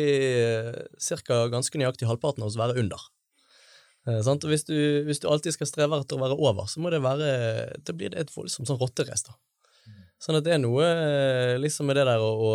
[1.02, 1.50] cirka ca.
[1.52, 3.02] ganske nøyaktig halvparten av oss være under.
[4.08, 4.76] Eh, og hvis du,
[5.08, 7.32] hvis du, alltid skal streve etter å være over, så må det være,
[7.84, 9.28] da blir det et voldsomt sånn rotterace.
[9.28, 9.38] da.
[10.22, 12.52] Sånn at det er noe eh, liksom med det der å, å,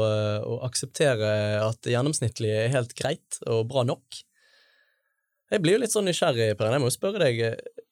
[0.55, 1.31] å akseptere
[1.64, 4.20] at det gjennomsnittlige er helt greit og bra nok.
[5.50, 6.70] Jeg blir jo litt sånn nysgjerrig Per.
[6.70, 7.83] Jeg må jo spørre deg, eh,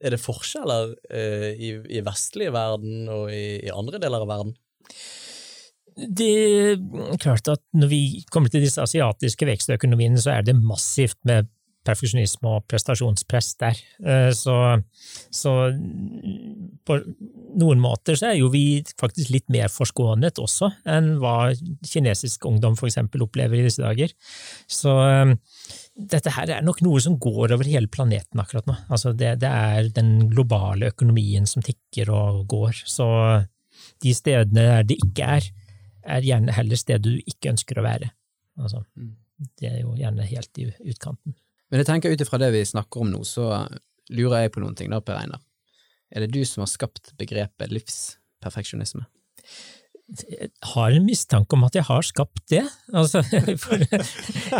[0.00, 4.56] er det forskjeller eh, i, i vestlige verden og i, i, andre deler av verden?
[5.98, 6.32] Det
[6.78, 11.50] er klart at når vi kommer til disse asiatiske vekstøkonomiene, så er det massivt med
[11.86, 13.80] perfeksjonisme og prestasjonspress der.
[14.04, 14.56] Eh, så,
[15.34, 15.54] så,
[16.88, 16.98] på
[17.58, 21.52] noen måter så er jo vi faktisk litt mer forskånet også enn hva
[21.86, 24.12] kinesisk ungdom for eksempel opplever i disse dager.
[24.70, 25.34] Så eh,
[25.98, 28.76] dette her er nok noe som går over hele planeten akkurat nå.
[28.88, 32.84] Altså det, det er den globale økonomien som tikker og går.
[32.86, 33.08] Så
[34.02, 35.48] de stedene der det ikke er,
[36.08, 38.12] er gjerne heller steder du ikke ønsker å være.
[38.58, 39.12] Altså, mm.
[39.60, 41.36] det er jo gjerne helt i utkanten.
[41.68, 43.66] Men jeg tenker ut ifra det vi snakker om nå, så
[44.14, 45.42] lurer jeg på noen ting da, Per Einar.
[46.08, 49.04] Er det du som har skapt begrepet livsperfeksjonisme?
[50.08, 52.62] Jeg har en mistanke om at jeg har skapt det.
[52.96, 53.58] Altså, jeg,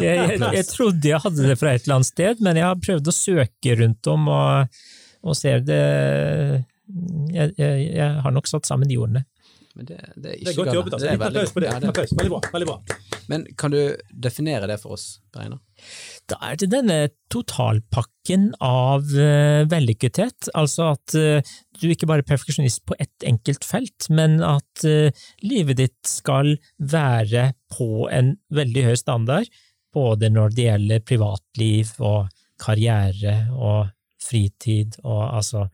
[0.04, 3.08] jeg, jeg, trodde jeg hadde det fra et eller annet sted, men jeg har prøvd
[3.08, 4.82] å søke rundt om og,
[5.24, 5.84] og ser det
[7.32, 9.24] jeg, jeg, har nok satt sammen de ordene.
[9.78, 10.98] Men det, det, er ikke det er godt jobbet.
[10.98, 11.08] Altså.
[11.08, 11.70] Litt applaus på det.
[11.70, 12.06] Ja, det.
[12.18, 12.40] Veldig bra.
[12.52, 12.78] veldig bra.
[13.32, 13.80] Men kan du
[14.12, 15.60] definere det for oss, Beina?
[16.28, 16.98] Da er det denne
[17.32, 23.66] totalpakken av uh, vellykkethet, altså at uh, du ikke bare er perfeksjonist på ett enkelt
[23.68, 25.08] felt, men at uh,
[25.44, 29.48] livet ditt skal være på en veldig høy standard,
[29.94, 32.28] både når det gjelder privatliv og
[32.60, 33.88] karriere og
[34.22, 35.68] fritid og altså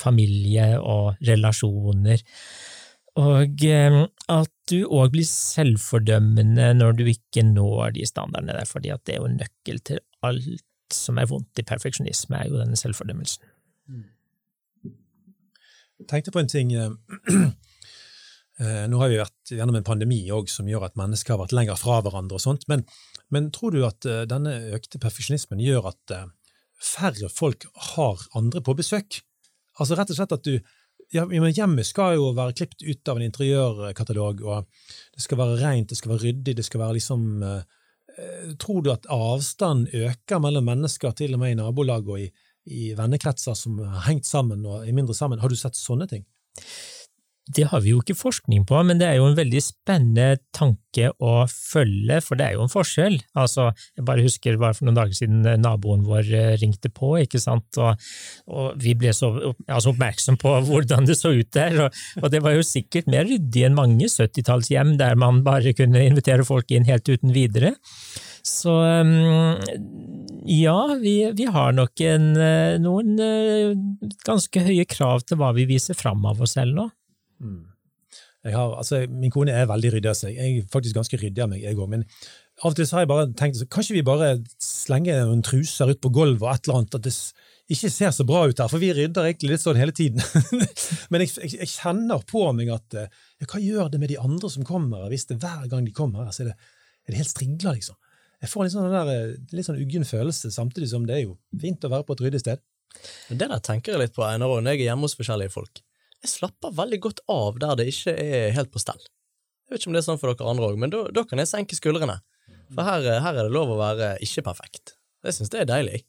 [0.00, 2.22] familie og relasjoner.
[3.20, 3.64] Og
[4.32, 9.16] at du òg blir selvfordømmende når du ikke når de standardene der, fordi at det
[9.16, 13.48] er jo nøkkel til alt som er vondt i perfeksjonisme, er jo denne selvfordømmelsen.
[16.02, 16.72] Jeg tenkte på en ting.
[16.74, 16.90] Eh,
[18.62, 21.56] eh, nå har vi vært gjennom en pandemi også, som gjør at mennesker har vært
[21.56, 22.38] lenger fra hverandre.
[22.38, 22.84] og sånt, Men,
[23.30, 26.16] men tror du at eh, denne økte perfeksjonismen gjør at
[26.82, 29.22] færre folk har andre på besøk?
[29.80, 30.58] Altså rett og slett at du,
[31.12, 34.64] Hjemmet skal jo være klippet ut av en interiørkatalog, og
[35.12, 37.62] det skal være rent, det skal være ryddig, det skal være liksom eh,
[38.18, 42.30] eh Tror du at avstanden øker mellom mennesker, til og med i nabolag og i,
[42.66, 45.40] i vennekretser som har hengt sammen og er mindre sammen?
[45.40, 46.24] Har du sett sånne ting?
[47.50, 51.08] Det har vi jo ikke forskning på, men det er jo en veldig spennende tanke
[51.18, 53.16] å følge, for det er jo en forskjell.
[53.34, 57.16] Altså, jeg bare husker bare for noen dager siden eh, naboen vår eh, ringte på,
[57.24, 57.98] ikke sant, og,
[58.46, 62.44] og vi ble så altså, oppmerksom på hvordan det så ut der, og, og det
[62.46, 66.86] var jo sikkert mer ryddig enn mange 70-tallshjem der man bare kunne invitere folk inn
[66.86, 67.74] helt uten videre.
[68.46, 73.14] Så mm, ja, vi, vi har nok en, eh, noen
[74.22, 76.90] ganske høye krav til hva vi viser fram av oss selv nå.
[77.42, 77.62] Mm.
[78.42, 80.34] Har, altså, min kone er veldig ryddig av seg.
[80.34, 81.86] Jeg er faktisk ganske ryddig av meg, jeg òg.
[81.92, 82.02] Men
[82.62, 85.92] av og til så har jeg bare tenkt så kanskje vi bare slenger noen truser
[85.92, 87.14] ut på gulvet og et eller annet, at det
[87.72, 90.20] ikke ser så bra ut her, for vi rydder egentlig litt sånn hele tiden.
[91.14, 94.18] Men jeg, jeg, jeg kjenner på meg at eh, ja, hva gjør det med de
[94.20, 96.56] andre som kommer, hvis det hver gang de kommer så er det,
[97.06, 97.98] er det helt strigla, liksom.
[98.42, 101.86] Jeg får en sånn, eh, litt sånn uggen følelse, samtidig som det er jo fint
[101.86, 102.62] å være på et ryddig sted.
[103.30, 105.80] Det der tenker jeg litt på når jeg er hjemme hos forskjellige folk.
[106.22, 109.00] Jeg slapper veldig godt av der det ikke er helt på stell.
[109.66, 111.40] Jeg vet ikke om det er sånn for dere andre òg, men da, da kan
[111.42, 112.20] jeg senke skuldrene.
[112.72, 114.94] For her, her er det lov å være ikke perfekt.
[115.26, 116.02] Jeg syns det er deilig.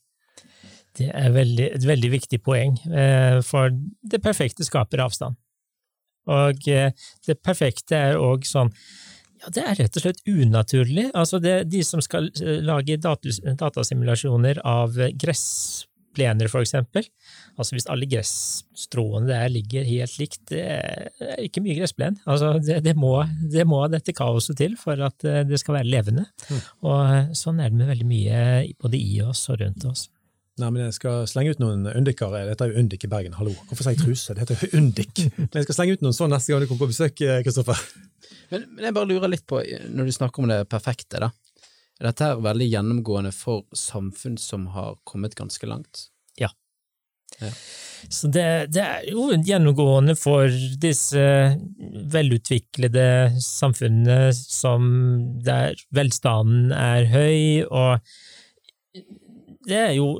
[0.93, 5.39] Det er veldig, et veldig viktig poeng, eh, for det perfekte skaper avstand.
[6.29, 6.93] Og eh,
[7.25, 8.71] det perfekte er òg sånn
[9.43, 11.09] ja, det er rett og slett unaturlig.
[11.19, 15.11] Altså det, de som skal eh, lage datasimulasjoner av eh,
[16.51, 17.05] for eksempel.
[17.57, 22.17] Altså hvis alle gresstråene der ligger helt likt, det er ikke mye gressplen.
[22.25, 25.89] Altså det, det, må, det må dette kaoset til for at eh, det skal være
[25.89, 26.25] levende.
[26.83, 28.41] Og eh, sånn er det med veldig mye
[28.81, 30.09] både i oss og rundt oss.
[30.61, 32.29] Nei, men Jeg skal slenge ut noen undiker.
[32.29, 33.33] Det heter jo Undik i Bergen.
[33.33, 33.55] Hallo.
[33.69, 34.35] Hvorfor sier jeg truse?
[34.37, 35.23] Det heter Undik.
[35.39, 37.79] Men jeg skal slenge ut noen sånn neste gang du kommer på besøk, Kristoffer.
[38.51, 41.31] Men, men jeg bare lurer litt på, når du snakker om det perfekte, da.
[42.03, 46.09] Dette her veldig gjennomgående for samfunn som har kommet ganske langt?
[46.39, 46.49] Ja.
[48.11, 50.51] Så det, det er jo gjennomgående for
[50.83, 51.23] disse
[52.13, 53.07] velutviklede
[53.41, 54.89] samfunnene som
[55.45, 58.03] der velstanden er høy, og
[59.63, 60.17] det er jo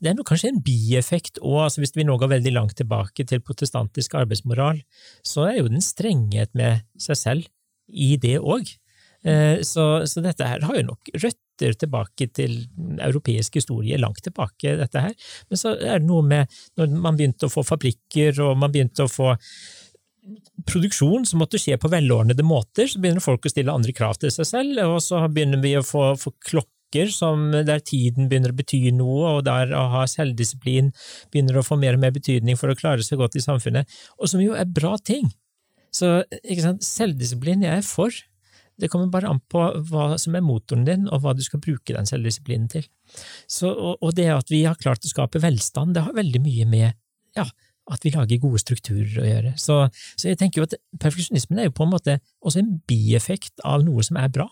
[0.00, 3.44] det er kanskje en bieffekt òg, altså hvis vi nå går veldig langt tilbake til
[3.44, 4.80] protestantisk arbeidsmoral,
[5.20, 7.48] så er jo den strenghet med seg selv
[7.88, 8.72] i det òg.
[9.66, 12.54] Så, så dette her har jo nok røtter tilbake til
[13.02, 15.16] europeisk historie, langt tilbake, dette her.
[15.50, 19.04] Men så er det noe med når man begynte å få fabrikker, og man begynte
[19.04, 19.34] å få
[20.68, 24.32] produksjon som måtte skje på velordnede måter, så begynner folk å stille andre krav til
[24.34, 28.58] seg selv, og så begynner vi å få, få klokker som, der tiden begynner å
[28.58, 30.90] bety noe, og der å ha selvdisiplin
[31.32, 34.32] begynner å få mer og mer betydning for å klare seg godt i samfunnet, og
[34.32, 35.30] som jo er bra ting.
[35.94, 36.20] Så
[36.84, 38.12] selvdisiplin jeg er for.
[38.78, 41.94] Det kommer bare an på hva som er motoren din, og hva du skal bruke
[41.96, 42.86] den selvdisiplinen til.
[43.50, 46.68] Så, og, og det at vi har klart å skape velstand, det har veldig mye
[46.70, 46.88] med
[47.36, 47.46] ja,
[47.92, 49.56] at vi lager gode strukturer å gjøre.
[49.60, 49.80] Så,
[50.14, 53.84] så jeg tenker jo at perfeksjonismen er jo på en måte også en bieffekt av
[53.86, 54.48] noe som er bra.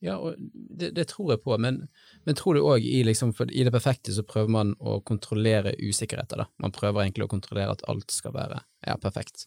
[0.00, 1.82] Ja, og det, det tror jeg på, men,
[2.24, 6.40] men tror du òg i, liksom, i det perfekte så prøver man å kontrollere usikkerheter,
[6.40, 6.46] da.
[6.64, 9.44] Man prøver egentlig å kontrollere at alt skal være ja, perfekt.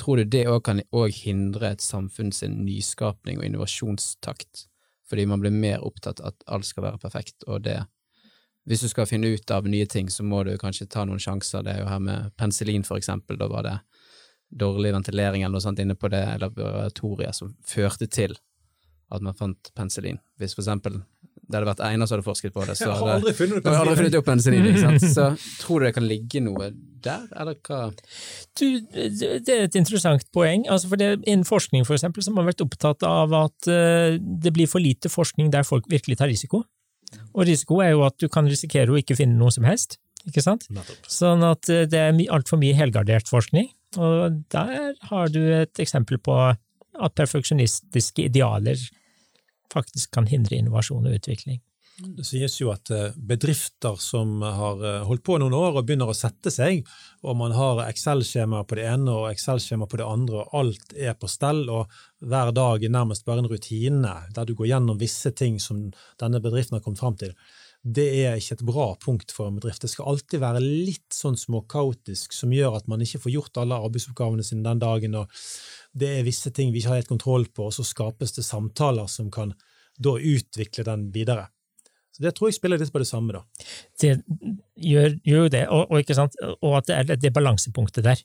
[0.00, 4.66] Tror du det òg kan også hindre et samfunn sin nyskapning og innovasjonstakt,
[5.08, 7.84] fordi man blir mer opptatt av at alt skal være perfekt, og det
[8.64, 11.62] Hvis du skal finne ut av nye ting, så må du kanskje ta noen sjanser.
[11.62, 13.74] Det er jo her med penicillin, for eksempel, da var det
[14.48, 18.32] dårlig ventilering eller noe sånt inne på det laboratoriet som førte til
[19.12, 20.16] at man fant penicillin.
[20.38, 21.02] Hvis for eksempel
[21.44, 23.70] det hadde vært Einar som hadde forsket på det, så Jeg har aldri funnet du
[23.70, 25.06] aldri funnet opp penicillin, ikke sant?
[25.12, 25.26] Så
[25.62, 26.70] tror du det kan ligge noe
[27.04, 27.80] der, eller hva?
[28.56, 30.64] Du, det er et interessant poeng.
[30.72, 34.16] Altså for det, innen forskning for eksempel, så har man vært opptatt av at eh,
[34.16, 36.64] det blir for lite forskning der folk virkelig tar risiko.
[37.34, 39.98] Og risiko er jo at du kan risikere å ikke finne noe som helst.
[40.24, 40.64] Ikke sant?
[41.10, 43.68] Sånn at eh, det er altfor mye helgardert forskning.
[44.00, 46.34] Og der har du et eksempel på
[46.94, 48.80] at perfeksjonistiske idealer
[49.72, 51.62] faktisk kan hindre innovasjon og utvikling.
[51.94, 56.10] Det sies jo at eh, bedrifter som har eh, holdt på noen år og begynner
[56.10, 56.82] å sette seg,
[57.22, 61.14] og man har Excel-skjemaer på det ene og Excel-skjemaer på det andre, og alt er
[61.14, 65.30] på stell, og hver dag er nærmest bare en rutine der du går gjennom visse
[65.38, 65.86] ting som
[66.20, 67.36] denne bedriften har kommet fram til.
[67.84, 69.82] Det er ikke et bra punkt for en bedrift.
[69.84, 73.76] Det skal alltid være litt sånn småkaotisk som gjør at man ikke får gjort alle
[73.84, 75.42] arbeidsoppgavene sine den dagen, og
[75.92, 79.10] det er visse ting vi ikke har helt kontroll på, og så skapes det samtaler
[79.12, 79.52] som kan
[80.00, 81.50] da utvikle den videre.
[82.14, 83.40] Så Det tror jeg spiller litt på det samme, da.
[84.00, 84.12] det
[84.78, 86.12] gjør, jo det, og, og,
[86.62, 88.20] og at det er det balansepunktet der.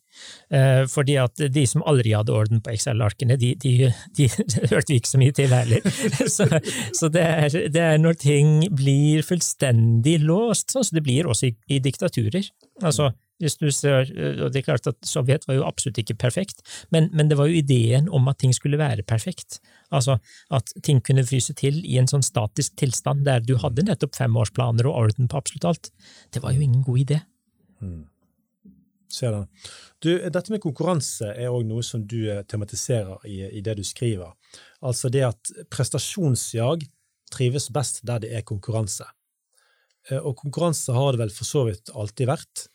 [0.54, 4.28] Eh, fordi at de som aldri hadde orden på Excel-arkene, de, de, de
[4.72, 5.90] hørte vi ikke så mye til heller.
[6.36, 6.46] så
[6.94, 11.50] så det, er, det er når ting blir fullstendig låst, sånn som det blir også
[11.50, 12.46] i, i diktaturer.
[12.86, 14.10] Altså, hvis du ser,
[14.44, 17.48] og det er klart at Sovjet var jo absolutt ikke perfekt, men, men det var
[17.50, 19.62] jo ideen om at ting skulle være perfekt.
[19.96, 20.20] Altså
[20.54, 24.90] at ting kunne fryse til i en sånn statisk tilstand der du hadde nettopp femårsplaner
[24.90, 25.92] og orden på absolutt alt.
[26.36, 27.22] Det var jo ingen god idé.
[29.10, 29.46] Ser det.
[30.06, 33.84] Du, dette med konkurranse er òg noe som du eh, tematiserer i, i det du
[33.88, 34.36] skriver.
[34.86, 36.86] Altså det at prestasjonsjag
[37.34, 39.08] trives best der det er konkurranse.
[40.10, 42.68] Eh, Og konkurranse har det vel for så vidt alltid vært.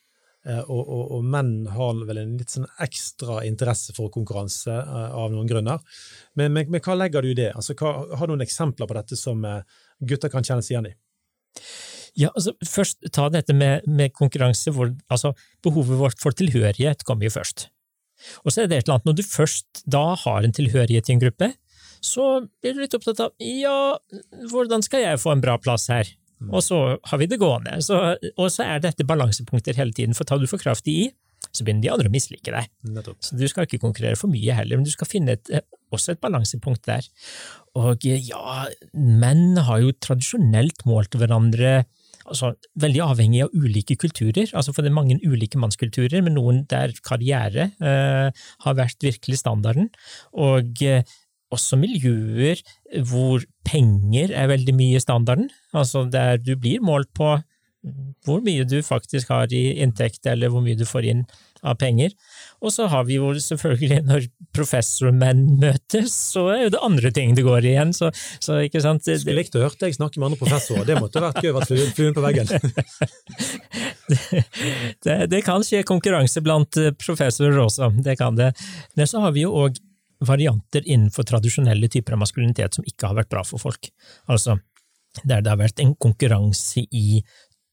[0.45, 5.15] Eh, og, og, og, menn har vel en litt sånn ekstra interesse for konkurranse eh,
[5.17, 5.81] av noen grunner.
[6.37, 7.51] Men, men, men, hva legger du i det?
[7.57, 9.63] Altså, hva, har du noen eksempler på dette som eh,
[10.05, 10.95] gutter kan kjennes igjen i?
[12.21, 14.75] Ja, altså Først ta dette med, med konkurranse.
[14.75, 15.33] Hvor, altså
[15.65, 17.71] Behovet vårt for tilhørighet kommer jo først.
[18.45, 21.17] Og så er det et eller annet, Når du først da har en tilhørighet i
[21.17, 21.51] en gruppe,
[22.05, 23.97] så blir du litt opptatt av ja,
[24.53, 26.11] hvordan skal jeg få en bra plass her?
[26.51, 26.79] Og så
[27.11, 27.79] har vi det gående.
[27.85, 27.99] Så,
[28.35, 31.07] og så er dette balansepunkter hele tiden, for tar du for kraftig i,
[31.55, 32.71] så begynner de andre å mislike deg.
[32.91, 33.21] Nettopp.
[33.23, 36.15] Så du skal ikke konkurrere for mye heller, men du skal finne et, eh, også
[36.15, 37.07] et balansepunkt der.
[37.79, 41.85] Og eh, ja, menn har jo tradisjonelt målt hverandre
[42.25, 44.49] altså, veldig avhengig av ulike kulturer.
[44.53, 49.43] altså For det er mange ulike mannskulturer, men noen der karriere eh, har vært virkelig
[49.43, 49.91] standarden.
[50.33, 51.05] Og eh,
[51.55, 52.61] også miljøer
[53.09, 55.49] hvor penger er veldig mye standarden.
[55.75, 57.37] Altså der du blir målt på
[58.25, 61.25] hvor mye du faktisk har i inntekt, eller hvor mye du får inn
[61.65, 62.13] av penger.
[62.65, 67.35] Og så har vi jo selvfølgelig, når professormenn møtes, så er jo det andre ting
[67.37, 67.93] det går igjen.
[67.97, 71.23] Så, så ikke sant Skulle likt å høre deg snakke med andre professorer, det måtte
[71.25, 72.53] vært gøy å være fluen på veggen.
[74.09, 74.45] det,
[75.05, 78.55] det, det, kan skje konkurranse blant professorer også, det kan det.
[78.97, 79.81] Men så har vi jo òg
[80.21, 83.91] varianter innenfor tradisjonelle typer av maskulinitet som ikke har vært bra for folk.
[84.31, 84.59] Altså,
[85.23, 87.23] der det har vært en konkurranse i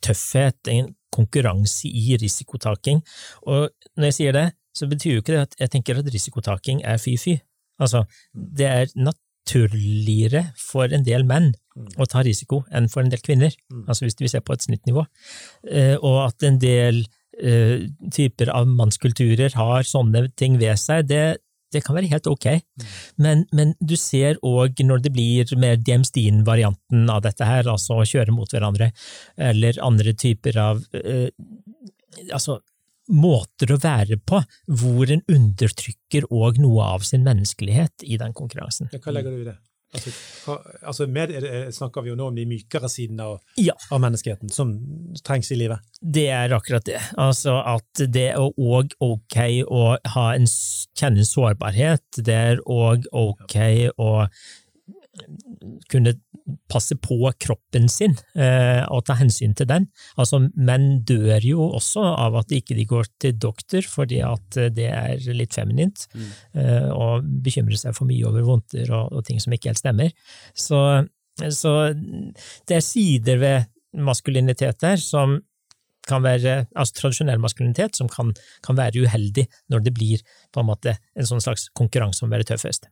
[0.02, 3.02] tøffhet, en konkurranse i risikotaking.
[3.50, 6.84] Og når jeg sier det, så betyr jo ikke det at jeg tenker at risikotaking
[6.88, 7.36] er fy-fy.
[7.82, 11.52] Altså, det er naturligere for en del menn
[12.00, 13.56] å ta risiko enn for en del kvinner,
[13.88, 15.06] altså hvis vi ser på et snittnivå.
[15.72, 17.02] Eh, og at en del
[17.42, 22.48] uh, typer av mannskulturer har sånne ting ved seg, det, det kan være helt ok,
[23.22, 28.02] men, men du ser òg når det blir mer James Dean-varianten av dette her, altså
[28.02, 28.92] å kjøre mot hverandre,
[29.52, 31.30] eller andre typer av eh,
[32.32, 32.60] altså
[33.12, 34.40] måter å være på
[34.82, 38.92] hvor en undertrykker òg noe av sin menneskelighet i den konkurransen.
[38.94, 39.58] Hva legger du i det?
[39.92, 40.12] Altså,
[40.46, 40.56] hva,
[40.88, 41.34] altså med,
[41.76, 43.76] snakker vi jo nå om de mykere sidene av, ja.
[43.92, 44.72] av, menneskeheten som
[45.28, 45.84] trengs i livet?
[46.00, 47.02] Det er akkurat det.
[47.20, 49.84] Altså at det er òg ok å
[50.16, 50.48] ha en,
[50.98, 52.06] kjenne sårbarhet.
[52.24, 53.58] Det er òg ok
[54.00, 54.12] å
[55.92, 56.14] kunne
[56.72, 59.88] passe på kroppen sin eh, og ta hensyn til den.
[60.16, 64.88] Altså, menn dør jo også av at de ikke går til doktor fordi at det
[64.88, 66.32] er litt feminint, mm.
[66.64, 70.16] eh, og bekymrer seg for mye over vondter og, og, ting som ikke helt stemmer.
[70.56, 70.80] Så,
[71.52, 75.42] så det er sider ved maskulinitet der som
[76.08, 78.32] kan være, altså tradisjonell maskulinitet som kan,
[78.66, 82.36] kan, være uheldig når det blir på en måte en sånn slags konkurranse om å
[82.36, 82.88] være tøffest.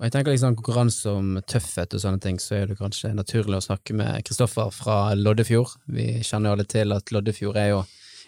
[0.00, 3.58] Og jeg tenker liksom Konkurranse om tøffhet og sånne ting, så er det kanskje naturlig
[3.58, 5.74] å snakke med Kristoffer fra Loddefjord.
[5.92, 7.82] Vi kjenner jo alle til at Loddefjord er jo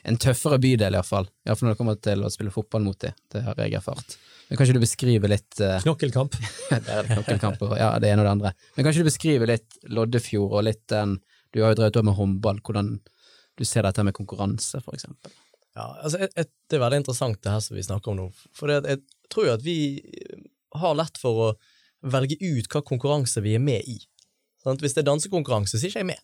[0.04, 1.30] en tøffere bydel, iallfall.
[1.46, 3.16] Iallfall når det kommer til å spille fotball mot dem.
[3.32, 4.18] Det har jeg erfart.
[4.50, 5.78] Men Kanskje du beskriver litt uh...
[5.87, 6.37] Knokkelkamp.
[7.14, 8.52] Knokkelkamp, ja, det ene og det andre.
[8.76, 11.16] Men kanskje du beskriver litt Loddefjord og litt den
[11.56, 12.98] Du har jo drevet med håndball, hvordan
[13.56, 15.32] du ser dette med konkurranse, for eksempel.
[15.72, 18.28] Ja, altså, et, et, Det er veldig interessant det her som vi snakker om nå.
[18.56, 19.76] For det, jeg tror jo at vi
[20.80, 21.48] har lett for å
[22.12, 23.98] velge ut hva konkurranse vi er med i.
[24.62, 26.22] Sånn, hvis det er dansekonkurranse, så er ikke jeg med.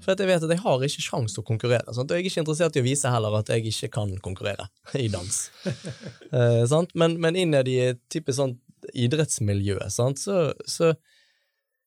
[0.00, 1.92] For jeg vet at jeg har ikke sjans til å konkurrere.
[1.92, 2.08] Sant?
[2.08, 4.68] Og jeg er ikke interessert i å vise heller at jeg ikke kan konkurrere
[5.04, 5.40] i dans.
[5.66, 8.56] eh, men, men innad i et type sånn
[8.96, 9.76] idrettsmiljø?
[9.92, 10.08] Så,
[10.64, 10.94] så,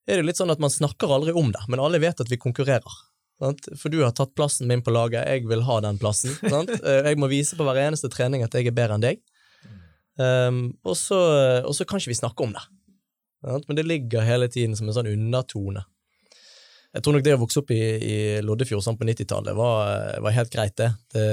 [0.05, 2.37] er det litt sånn at man snakker aldri om det, men alle vet at vi
[2.37, 3.01] konkurrerer.
[3.41, 3.71] Sant?
[3.79, 6.35] For du har tatt plassen min på laget, jeg vil ha den plassen.
[6.43, 6.69] Sant?
[6.83, 9.23] Eh, jeg må vise på hver eneste trening at jeg er bedre enn deg.
[10.19, 11.17] Um, og, så,
[11.63, 12.63] og, så, kan ikke vi snakke om det.
[13.67, 15.83] Men det ligger hele tiden som en sånn undertone.
[16.93, 20.35] Jeg tror nok det å vokse opp i, i Loddefjord sånn på 90-tallet var, var,
[20.35, 20.91] helt greit, det.
[21.15, 21.25] det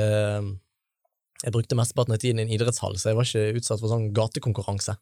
[1.40, 4.10] jeg brukte mesteparten av tiden i en idrettshall, så jeg var ikke utsatt for sånn
[4.16, 4.96] gatekonkurranse.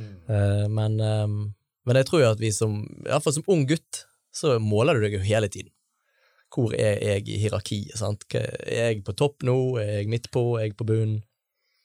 [0.00, 0.14] Mm.
[0.28, 1.38] Uh, men, um,
[1.84, 5.18] men, jeg tror jo at vi som, iallfall som ung gutt, så måler du deg
[5.18, 5.72] jo hele tiden.
[6.54, 7.96] Hvor er jeg i hierarkiet?
[7.98, 8.24] sant?
[8.30, 9.56] Er jeg på topp nå?
[9.82, 10.54] Er jeg midt på?
[10.58, 11.22] Er jeg på bunnen?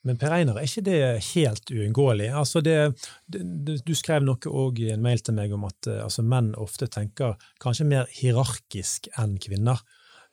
[0.07, 0.99] Men Per Einar, er ikke det
[1.33, 2.29] helt uunngåelig?
[2.39, 6.53] Altså du skrev noe òg i en mail til meg om at eh, altså menn
[6.59, 9.81] ofte tenker kanskje mer hierarkisk enn kvinner,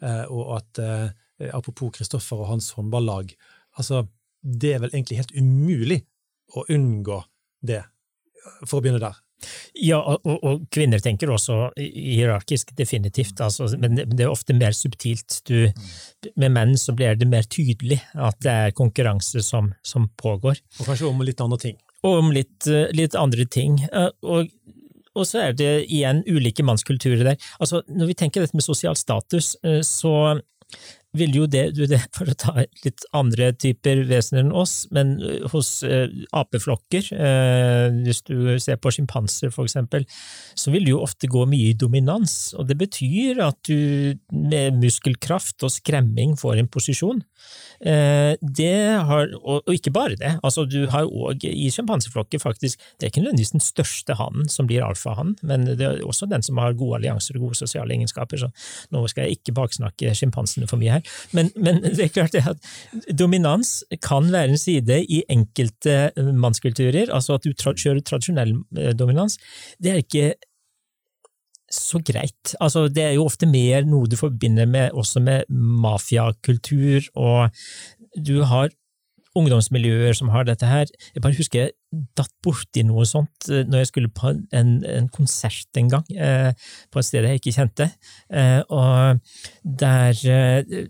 [0.06, 3.34] eh, og at eh, apropos Kristoffer og hans håndballag,
[3.74, 4.04] altså
[4.46, 6.04] det er vel egentlig helt umulig
[6.54, 7.18] å unngå
[7.66, 7.82] det,
[8.62, 9.18] for å begynne der.
[9.78, 15.40] Ja, og, og, kvinner tenker også hierarkisk, definitivt, altså, men det er ofte mer subtilt.
[15.48, 15.68] Du,
[16.40, 20.60] med menn så blir det mer tydelig at det er konkurranse som, som pågår.
[20.80, 21.80] Og kanskje om litt andre ting.
[22.06, 23.80] Og om litt, litt andre ting.
[24.22, 24.52] Og,
[25.14, 27.48] og, så er det igjen ulike mannskulturer der.
[27.60, 29.54] Altså, når vi tenker dette med sosial status,
[29.88, 30.14] så
[31.18, 32.54] vil jo det, det, for å ta
[32.84, 36.06] litt andre typer vesener enn oss, men eh, hos eh,
[36.36, 40.06] apeflokker, eh, hvis du ser på sjimpanser for eksempel,
[40.58, 44.80] så vil det jo ofte gå mye i dominans, og det betyr at du med
[44.82, 47.22] muskelkraft og skremming får en posisjon.
[47.80, 48.36] Eh,
[49.06, 53.24] har, og, ikke bare det, altså du har òg i sjimpanseflokker faktisk, det er ikke
[53.24, 57.00] nødvendigvis den største hannen som blir alfahann, men det er også den som har gode
[57.00, 58.50] allianser og gode sosiale egenskaper, så
[58.94, 61.14] nå skal jeg ikke baksnakke sjimpansene for mye her.
[61.36, 67.12] Men, men, det er klart det at dominans kan være en side i enkelte mannskulturer,
[67.12, 69.36] altså at du tra kjører tradisjonell eh, dominans.
[69.82, 70.34] Det er ikke
[71.76, 72.54] så greit.
[72.60, 77.50] Altså, det er jo ofte mer noe du forbinder med, også med mafiakultur, og
[78.16, 78.72] du har
[79.36, 80.88] ungdomsmiljøer som har dette her.
[81.14, 81.74] Jeg bare husker jeg
[82.18, 86.50] datt borti noe sånt eh, når jeg skulle på en, en konsert en gang, eh,
[86.92, 87.88] på et sted jeg ikke kjente.
[88.28, 89.20] Eh, og
[89.62, 90.84] der eh,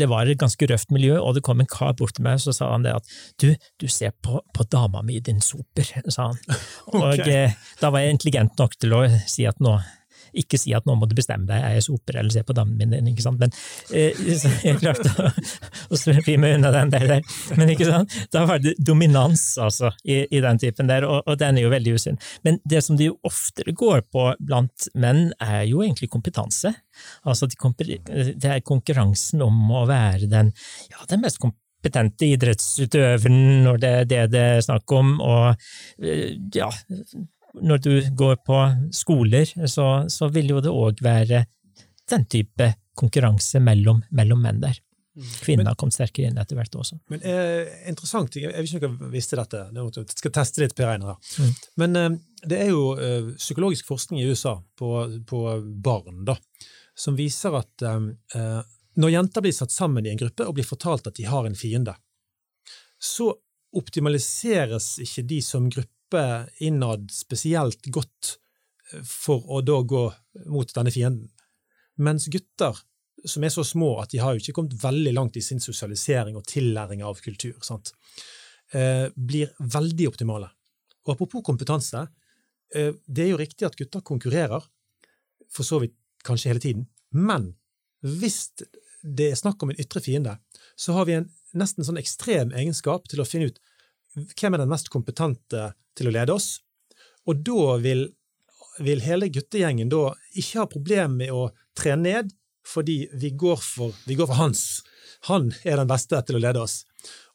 [0.00, 2.46] Det var et ganske røft miljø, og det kom en kar bort til meg og
[2.46, 3.50] så sa han det at du,
[3.80, 6.40] du ser på, på dama mi, din soper, sa han.
[6.94, 7.46] Og okay.
[7.50, 9.78] Eh, da var jeg intelligent nok til å si at nå
[10.36, 12.78] ikke si at nå må du bestemme deg, er jeg soper eller se på damen
[12.78, 13.52] min ikke sant, men
[13.96, 14.16] eh,
[14.66, 15.30] jeg klarte å,
[15.96, 16.00] å
[16.40, 17.16] meg unna den der,
[17.58, 21.38] men ikke sant, da var det dominans altså, i, i den typen der, og, og,
[21.40, 22.20] den er jo veldig usunn.
[22.46, 26.72] Men det som det jo oftere går på blant menn, er jo egentlig kompetanse.
[27.28, 30.52] Altså det er konkurransen om å være den,
[30.92, 36.36] ja, den mest kompetente idrettsutøveren når det er det det er snakk om, og eh,
[36.54, 36.70] ja,
[37.54, 38.58] når du går på
[38.94, 41.44] skoler, så, så vil jo det òg være
[42.10, 44.78] den type konkurranse mellom, mellom menn der.
[45.42, 46.96] Kvinner men, kom sterkere inn etter hvert også.
[47.10, 50.74] Men eh, Interessant, jeg, jeg vet ikke om jeg visste dette, jeg skal teste litt
[50.78, 51.18] Per Einar.
[51.36, 51.54] Mm.
[51.82, 52.10] Men eh,
[52.46, 54.92] det er jo eh, psykologisk forskning i USA på,
[55.28, 55.40] på
[55.82, 56.38] barn da,
[56.94, 58.06] som viser at eh,
[58.38, 58.60] eh,
[59.00, 61.58] når jenter blir satt sammen i en gruppe og blir fortalt at de har en
[61.58, 61.94] fiende,
[63.00, 63.32] så
[63.76, 68.38] optimaliseres ikke de som gruppe jobbe innad spesielt godt
[68.92, 70.12] eh, for å da gå
[70.46, 71.30] mot denne fienden.
[71.98, 72.76] Mens gutter,
[73.24, 76.36] som er så små at de har jo ikke kommet veldig langt i sin sosialisering
[76.36, 77.92] og tillæring av kultur, sant?
[78.72, 80.50] Eh, blir veldig optimale.
[81.04, 82.08] Og apropos kompetanse,
[82.74, 84.62] eh, det er jo riktig at gutter konkurrerer,
[85.50, 87.54] for så vidt kanskje hele tiden, men
[88.02, 88.52] hvis
[89.02, 90.38] det er snakk om en ytre fiende,
[90.76, 93.58] så har vi en nesten sånn ekstrem egenskap til å finne ut
[94.14, 96.58] hvem er den mest kompetente til å lede oss?
[97.28, 98.06] Og da vil,
[98.82, 102.32] vil hele guttegjengen da ikke ha problemer med å tre ned,
[102.66, 104.64] fordi vi går, for, vi går for hans.
[105.30, 106.82] Han er den beste til å lede oss.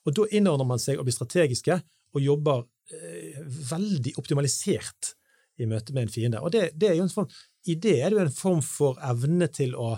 [0.06, 1.80] Og da innordner man seg og blir strategiske
[2.16, 3.40] og jobber eh,
[3.72, 5.16] veldig optimalisert
[5.58, 6.42] i møte med en fiende.
[6.44, 7.30] Og det, det er jo en form,
[7.66, 9.96] I det er det jo en form for evne til å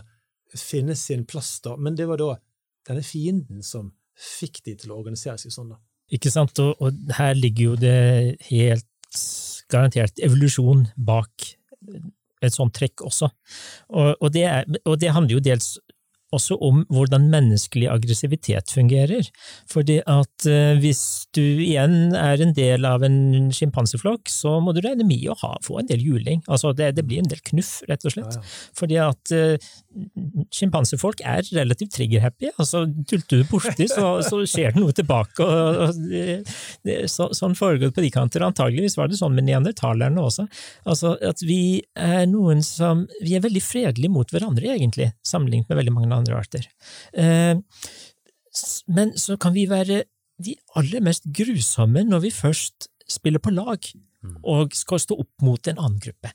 [0.57, 2.29] finne sin plass, da, men det var da
[2.87, 5.73] denne fienden som fikk de til å organisere seg sånn.
[5.75, 5.81] da.
[6.13, 7.97] Ikke sant, og, og her ligger jo det
[8.47, 8.85] helt
[9.71, 11.49] garantert evolusjon bak
[12.43, 13.29] et sånt trekk også.
[13.89, 15.73] Og, og, det, er, og det handler jo dels
[16.35, 19.29] også om hvordan menneskelig aggressivitet fungerer.
[19.71, 21.03] Fordi at uh, hvis
[21.35, 25.53] du igjen er en del av en sjimpanseflokk, så må du regne med å ha,
[25.63, 26.43] få en del juling.
[26.47, 28.37] Altså det, det, blir en del knuff, rett og slett.
[28.37, 28.71] Ja, ja.
[28.77, 29.55] Fordi at uh,
[31.27, 32.51] er relativt trigger-happy.
[32.57, 35.43] Altså, tulter du borti, så, så, skjer det noe tilbake.
[35.43, 36.41] Og, og det,
[36.87, 38.45] det, så, sånn foregår det på de kanter.
[38.45, 40.47] Antageligvis var det sånn med neandertalerne også.
[40.87, 45.79] Altså at vi er noen som Vi er veldig fredelige mot hverandre, egentlig, sammenlignet med
[45.79, 46.67] veldig mange andre arter.
[47.13, 47.55] Eh,
[48.87, 50.03] men så kan vi være
[50.43, 54.41] de aller mest grusomme når vi først spiller på lag mm.
[54.43, 56.33] og skal stå opp mot en annen gruppe.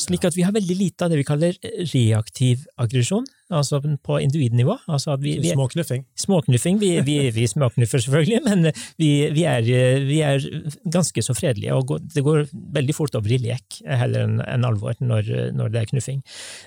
[0.00, 1.54] Slik at vi har veldig lite av det vi kaller
[1.92, 4.74] reaktiv aggresjon, altså på individnivå.
[4.90, 6.04] Altså vi, vi er, småknuffing?
[6.18, 6.80] Småknuffing.
[6.82, 9.10] Vi, vi, vi småknuffer selvfølgelig, men vi,
[9.46, 9.62] er,
[10.08, 10.42] vi, er,
[10.90, 14.98] ganske så fredelige, og det går veldig fort over i lek heller enn en alvor
[14.98, 16.22] når, når, det er knuffing.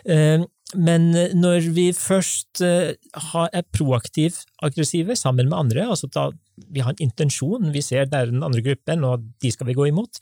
[0.08, 6.30] Eh, men eh, når vi først eh, er proaktivt aggressive sammen med andre, altså da
[6.74, 9.78] vi har en intensjon, vi ser det er den andre gruppen, og de skal vi
[9.78, 10.20] gå imot,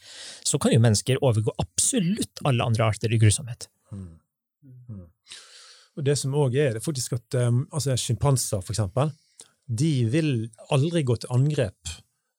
[0.48, 3.68] så kan jo mennesker overgå absolutt alle andre arter i grusomhet.
[3.92, 4.14] Mm.
[4.90, 5.08] Mm.
[6.00, 9.12] Og Det som òg er, det er faktisk at um, altså sjimpanser, for eksempel,
[9.68, 10.32] de vil
[10.72, 11.92] aldri gå til angrep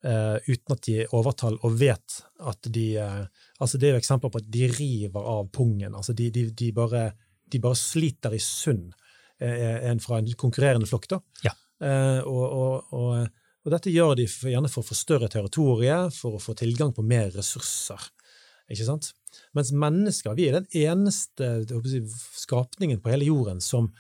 [0.09, 4.01] uh, uten at de er overtall og vet at de uh, altså Det er jo
[4.03, 5.95] eksempler på at de river av pungen.
[5.95, 7.13] altså De, de, de bare
[7.53, 8.93] de bare sliter i sund
[9.43, 11.09] eh, en fra en konkurrerende flokk.
[11.15, 11.21] da.
[11.47, 11.55] Ja.
[11.83, 16.39] Eh, og, og, og, og, dette gjør de gjerne for å få større territorier, for
[16.39, 18.11] å få tilgang på mer ressurser.
[18.71, 19.11] Ikke sant?
[19.57, 21.51] Mens mennesker vi er den eneste
[21.91, 22.03] si,
[22.45, 23.91] skapningen på hele jorden som,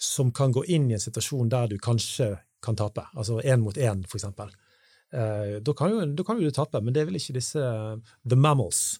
[0.00, 2.34] som kan gå inn i en situasjon der du kanskje
[2.64, 4.50] kan tape, altså én mot én, for eksempel.
[5.14, 7.62] Eh, da kan, jo, da kan jo du tape, men det vil ikke disse
[8.26, 8.98] the mammals,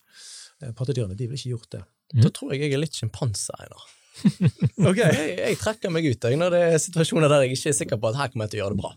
[0.61, 1.83] pattedyrene, de vil ikke gjort det.
[2.15, 2.23] Mm.
[2.25, 3.87] Da tror jeg jeg er litt sjimpanse, Einar.
[4.89, 5.11] okay.
[5.13, 7.99] jeg, jeg, trekker meg ut jeg, når det er situasjoner der jeg ikke er sikker
[8.01, 8.95] på at her kommer jeg til å gjøre det bra.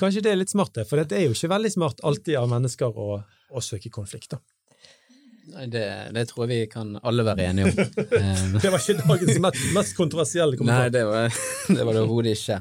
[0.00, 3.00] Kanskje det er litt smart, for det er jo ikke veldig smart alltid av mennesker
[3.00, 4.40] å, å søke konflikter.
[5.46, 5.84] Nei, det,
[6.14, 7.76] det, tror jeg vi kan alle være enige om.
[8.62, 10.88] det var ikke dagens mest, mest kontroversielle kommentar.
[10.88, 11.30] Nei, det var
[11.78, 12.58] det var overhodet ikke.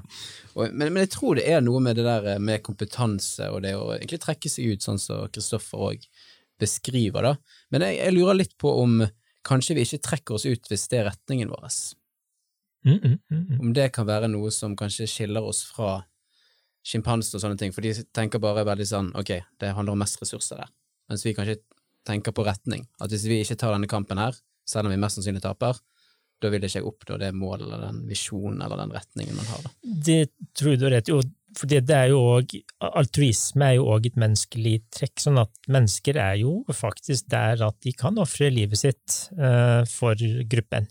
[0.53, 3.73] Og, men, men, jeg tror det er noe med det der med kompetanse og det
[3.75, 6.05] å egentlig trekke seg ut, sånn som Kristoffer òg
[6.61, 7.33] beskriver, da.
[7.73, 8.99] Men jeg, jeg, lurer litt på om
[9.45, 11.69] kanskje vi ikke trekker oss ut hvis det er retningen vår.
[12.85, 13.61] Mm, mm, mm, mm.
[13.61, 16.03] om det kan være noe som kanskje skiller oss fra
[16.85, 19.31] sjimpanser og sånne ting, for de tenker bare veldig sånn ok,
[19.61, 20.69] det handler om mest ressurser der,
[21.09, 21.57] mens vi kanskje
[22.05, 22.85] tenker på retning.
[23.01, 24.37] At hvis vi ikke tar denne kampen her,
[24.69, 25.79] selv om vi mest sannsynlig taper,
[26.43, 29.65] da vil ikke jeg oppnå det målet eller den visjonen eller den retningen man har.
[29.65, 29.73] Da.
[30.09, 30.19] Det
[30.57, 31.17] tror du rett i,
[31.55, 32.61] for det er jo også,
[32.99, 37.79] altruisme er jo òg et menneskelig trekk, sånn at mennesker er jo faktisk der at
[37.85, 40.19] de kan ofre livet sitt uh, for
[40.51, 40.89] gruppen.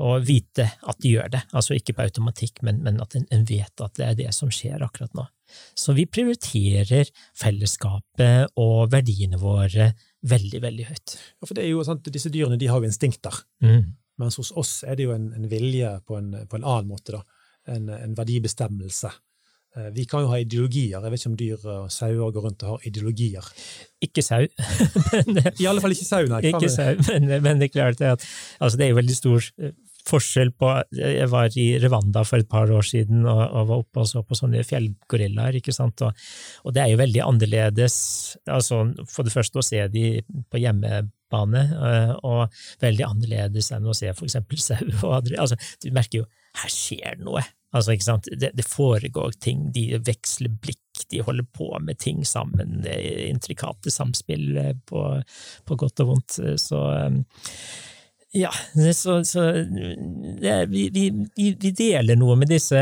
[0.00, 3.44] Og vite at de gjør det, altså ikke på automatikk, men, men at en, en
[3.48, 5.26] vet at det er det som skjer akkurat nå.
[5.76, 9.90] Så vi prioriterer fellesskapet og verdiene våre
[10.28, 11.16] veldig, veldig høyt.
[11.18, 13.82] Ja, for det er jo sant, Disse dyrene de har jo instinkter, mm.
[14.22, 17.18] mens hos oss er det jo en, en vilje på en, på en, annen måte.
[17.18, 17.22] da,
[17.74, 19.12] En, en verdibestemmelse.
[19.76, 20.98] Eh, vi kan jo ha ideologier.
[20.98, 23.46] Jeg vet ikke om dyr og sauer går rundt og har ideologier.
[24.04, 24.44] Ikke sau.
[25.34, 26.42] men, I alle fall ikke sau, nei.
[26.50, 28.26] Ikke sau, men, men, det er klart at
[28.58, 29.72] altså det er jo veldig stor eh,
[30.08, 30.68] forskjell på
[30.98, 34.24] Jeg var i Rwanda for et par år siden og, og var oppe og så
[34.26, 36.24] på sånne fjellgorillaer, ikke sant, og,
[36.64, 37.96] og, det er jo veldig annerledes,
[38.50, 40.06] altså for det første å se de
[40.50, 45.58] på hjemmebane, eh, og veldig annerledes enn å se for eksempel sau og andre, altså
[45.84, 46.30] du merker jo,
[46.60, 47.42] her skjer noe.
[47.72, 48.28] Altså, ikke sant?
[48.28, 54.58] Det, det, foregår ting, de veksler blikk, de holder på med ting sammen, intrikate samspill
[54.88, 55.06] på,
[55.64, 56.36] på godt og vondt.
[56.60, 56.82] Så
[58.32, 58.50] ja,
[58.94, 59.40] så, så
[60.40, 62.80] det, vi, vi, vi, deler noe med disse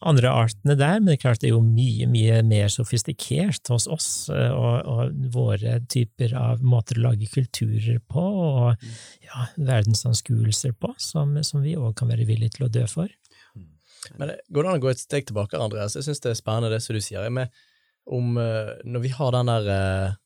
[0.00, 3.84] andre artene der, men det er klart det er jo mye, mye mer sofistikert hos
[3.92, 8.86] oss eh, og, og våre typer av måter å lage kulturer på, og
[9.26, 13.12] ja, verdensanskuelser på, som, som vi òg kan være villige til å dø for.
[14.16, 15.98] Men Går det an å gå et steg tilbake, Andreas?
[15.98, 17.28] Jeg syns det er spennende det som du sier.
[17.28, 17.52] Med,
[18.08, 20.16] om, eh, når vi har den der eh, Eh,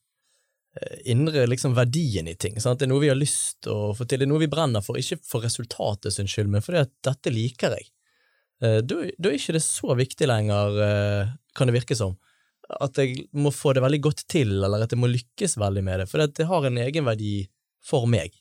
[1.04, 2.56] indre liksom, verdien i ting.
[2.60, 2.80] Sant?
[2.80, 4.82] Det er noe vi har lyst til å få til, det er noe vi brenner
[4.84, 7.90] for, ikke for resultatet sin skyld, men fordi at dette liker jeg.
[8.64, 12.16] Eh, da, da er ikke det så viktig lenger, eh, kan det virke som,
[12.80, 16.02] at jeg må få det veldig godt til, eller at jeg må lykkes veldig med
[16.02, 17.36] det, for det har en egenverdi
[17.84, 18.34] for meg.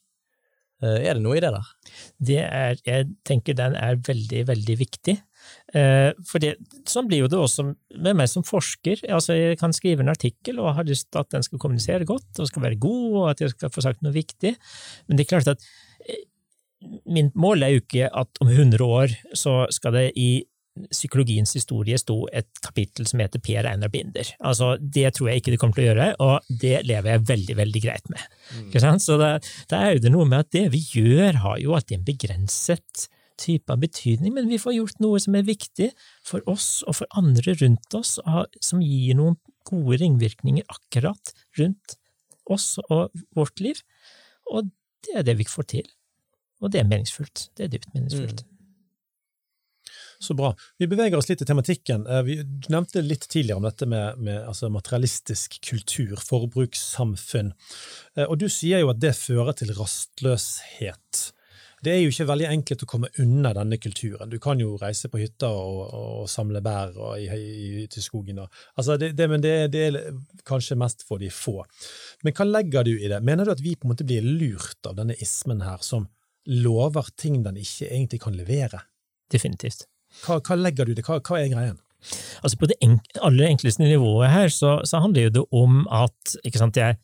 [0.84, 1.68] Er det noe i det der?
[2.20, 5.14] Det er, jeg tenker den er veldig, veldig viktig.
[5.74, 6.56] Eh, for det,
[6.89, 9.06] sånn blir jo det også med meg som forsker.
[9.10, 12.44] Altså, jeg kan skrive en artikkel og har lyst til at den skal kommunisere godt
[12.44, 14.56] og skal være god, og at jeg skal få sagt noe viktig,
[15.08, 15.68] men det er klart at
[16.08, 16.24] eh,
[17.08, 20.32] min mål er jo ikke at om 100 år så skal det i
[20.89, 24.28] psykologiens historie stå et kapittel som heter Per Einar Binder.
[24.41, 27.58] Altså, det tror jeg ikke det kommer til å gjøre, og det lever jeg veldig,
[27.60, 28.24] veldig greit med.
[28.58, 28.98] Mm.
[29.04, 29.36] Så da
[29.80, 33.06] er det noe med at det vi gjør, har jo alltid en begrenset
[33.40, 35.90] type av betydning, men vi får gjort noe som er viktig
[36.26, 38.16] for oss og for andre rundt oss,
[38.62, 41.98] som gir noen gode ringvirkninger akkurat rundt
[42.52, 43.80] oss og vårt liv.
[44.52, 44.72] Og
[45.04, 45.94] det er det vi får til.
[46.64, 47.50] Og det er meningsfullt.
[47.58, 48.44] Det er dypt meningsfullt.
[48.44, 48.50] Mm.
[50.24, 50.54] Så bra.
[50.80, 52.06] Vi beveger oss litt i tematikken.
[52.08, 57.52] Eh, du nevnte litt tidligere om dette med, med altså materialistisk kultur, forbrukssamfunn.
[58.16, 61.26] Eh, og du sier jo at det fører til rastløshet
[61.84, 64.32] det er jo ikke veldig enkelt å komme unna denne kulturen.
[64.32, 68.40] Du kan jo reise på hytta og, og samle bær og, i, i, til skogen.
[68.44, 70.00] Og, altså det, det, men det, det, er
[70.48, 71.60] kanskje mest for de få.
[72.24, 73.20] Men hva legger du i det?
[73.26, 76.08] Mener du at vi på en måte blir lurt av denne ismen her, som
[76.50, 78.84] lover ting den ikke egentlig kan levere?
[79.32, 79.88] Definitivt.
[80.24, 81.06] Hva, hva legger du i det?
[81.08, 81.82] Hva, hva er greien?
[82.44, 82.76] Altså På det
[83.24, 86.98] aller enkleste nivået her så, så handler det om at sant, jeg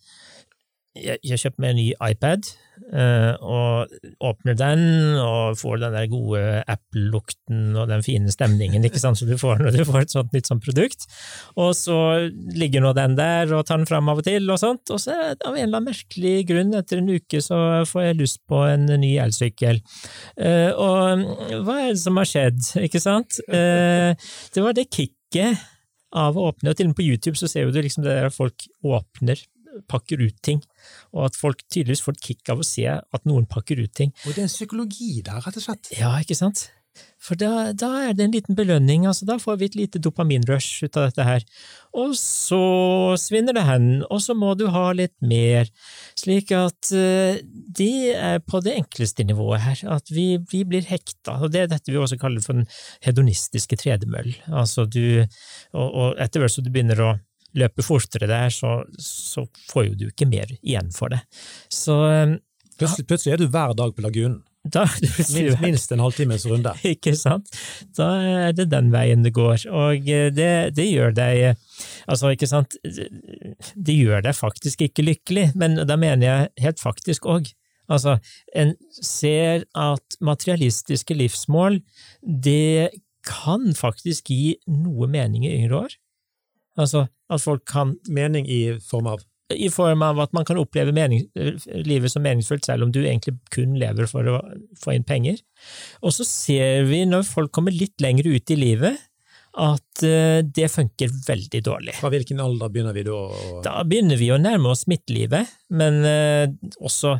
[0.97, 2.47] jeg, jeg kjøpte meg en ny iPad,
[2.89, 4.81] uh, og åpner den
[5.21, 6.41] og får den der gode
[6.73, 10.33] Apple-lukten og den fine stemningen ikke sant, som du får når du får et sånt
[10.35, 11.05] nytt sånt produkt.
[11.59, 11.99] Og så
[12.57, 15.17] ligger nå den der og tar den fram av og til, og sånt, og så
[15.19, 17.59] av en eller annen merkelig grunn, etter en uke, så
[17.89, 19.83] får jeg lyst på en ny elsykkel.
[20.39, 23.41] Uh, og hva er det som har skjedd, ikke sant?
[23.51, 24.15] Uh,
[24.55, 25.67] det var det kicket
[26.17, 28.33] av å åpne, og til og med på YouTube så ser du liksom det der
[28.33, 29.37] folk åpner
[29.91, 30.63] pakker ut ting,
[31.13, 34.13] og at folk tydeligvis får et kick av å se at noen pakker ut ting.
[34.25, 35.93] Og det er en psykologi der, rett og slett?
[35.97, 36.69] Ja, ikke sant?
[37.19, 40.85] For da, da, er det en liten belønning, altså da får vi et lite dopaminrush
[40.87, 41.43] ut av dette her.
[41.99, 42.59] Og så
[43.19, 45.67] svinner det hen, og så må du ha litt mer,
[46.19, 47.39] slik at uh,
[47.79, 51.73] det er på det enkleste nivået her, at vi, vi, blir hekta, og det er
[51.75, 52.69] dette vi også kaller for den
[53.05, 54.31] hedonistiske tredemøll.
[54.47, 55.25] Altså du,
[55.75, 57.13] og, og etter hvert som du begynner å
[57.57, 61.23] løpe fortere der, så, så, får jo du ikke mer igjen for det.
[61.73, 62.37] Så um,
[62.79, 64.37] Plutselig, plutselig er du hver dag på Lagunen.
[64.67, 66.73] Da, minst, minst, en halvtimes runde.
[66.93, 67.47] Ikke sant?
[67.95, 71.55] Da er det den veien det går, og eh, det, det, gjør deg
[72.11, 77.27] Altså, ikke sant, det gjør deg faktisk ikke lykkelig, men da mener jeg helt faktisk
[77.29, 77.47] òg.
[77.89, 78.17] Altså,
[78.57, 81.79] en ser at materialistiske livsmål,
[82.21, 82.89] det
[83.25, 85.95] kan faktisk gi noe mening i yngre år.
[86.79, 89.25] Altså, at folk kan Mening i form av?
[89.49, 91.23] i form av at man kan oppleve mening,
[91.87, 94.41] livet som meningsfullt selv om du egentlig kun lever for å
[94.77, 95.39] få inn penger.
[96.05, 98.99] Og så ser vi når folk kommer litt lenger ut i livet,
[99.59, 101.95] at uh, det funker veldig dårlig.
[101.97, 103.17] Fra hvilken alder begynner vi da?
[103.65, 106.45] Da begynner vi å nærme oss midtlivet, men uh,
[106.77, 107.17] også,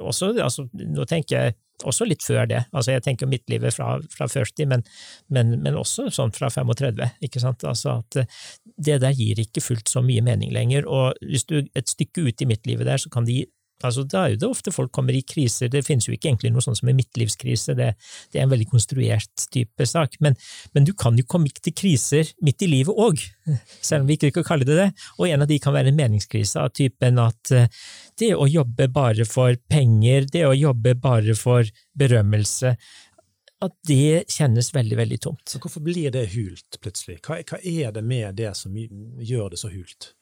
[0.00, 2.62] også altså, Nå tenker jeg også litt før det.
[2.72, 4.84] Altså, jeg tenker midtlivet fra, fra 40, men,
[5.34, 7.10] men, men, også sånn fra 35.
[7.24, 7.64] ikke sant?
[7.68, 8.40] Altså at eh,
[8.78, 12.42] det der gir ikke fullt så mye mening lenger, og hvis du et stykke ut
[12.42, 13.46] i midtlivet der, så kan det gi
[13.86, 16.50] Altså, da er jo det ofte folk kommer i kriser, det finnes jo ikke egentlig
[16.54, 17.92] noe sånt som en midtlivskrise, det,
[18.32, 20.36] det, er en veldig konstruert type sak, men,
[20.74, 23.22] men, du kan jo komme til kriser midt i livet òg,
[23.80, 25.98] selv om vi ikke kan kalle det det, og en av de kan være en
[25.98, 27.70] meningskrise av typen at eh,
[28.18, 31.68] det å jobbe bare for penger, det å jobbe bare for
[31.98, 32.74] berømmelse,
[33.64, 35.42] at det kjennes veldig, veldig tomt.
[35.50, 37.18] Så hvorfor blir det hult plutselig?
[37.26, 40.12] Hva, hva, er det med det som gjør det så hult?